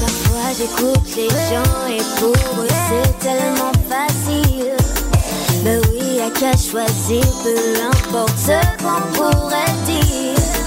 Parfois 0.00 0.48
j'écoute 0.56 1.10
les 1.14 1.28
gens 1.28 1.86
et 1.90 2.02
pour 2.18 2.62
eux 2.62 2.74
c'est 2.88 3.18
tellement 3.18 3.72
facile. 3.90 4.13
Qu'à 6.38 6.56
choisir, 6.56 7.22
peu 7.42 7.54
importe 7.86 8.38
ce 8.38 8.82
qu'on 8.82 9.00
pourrait 9.12 9.74
dire. 9.86 10.63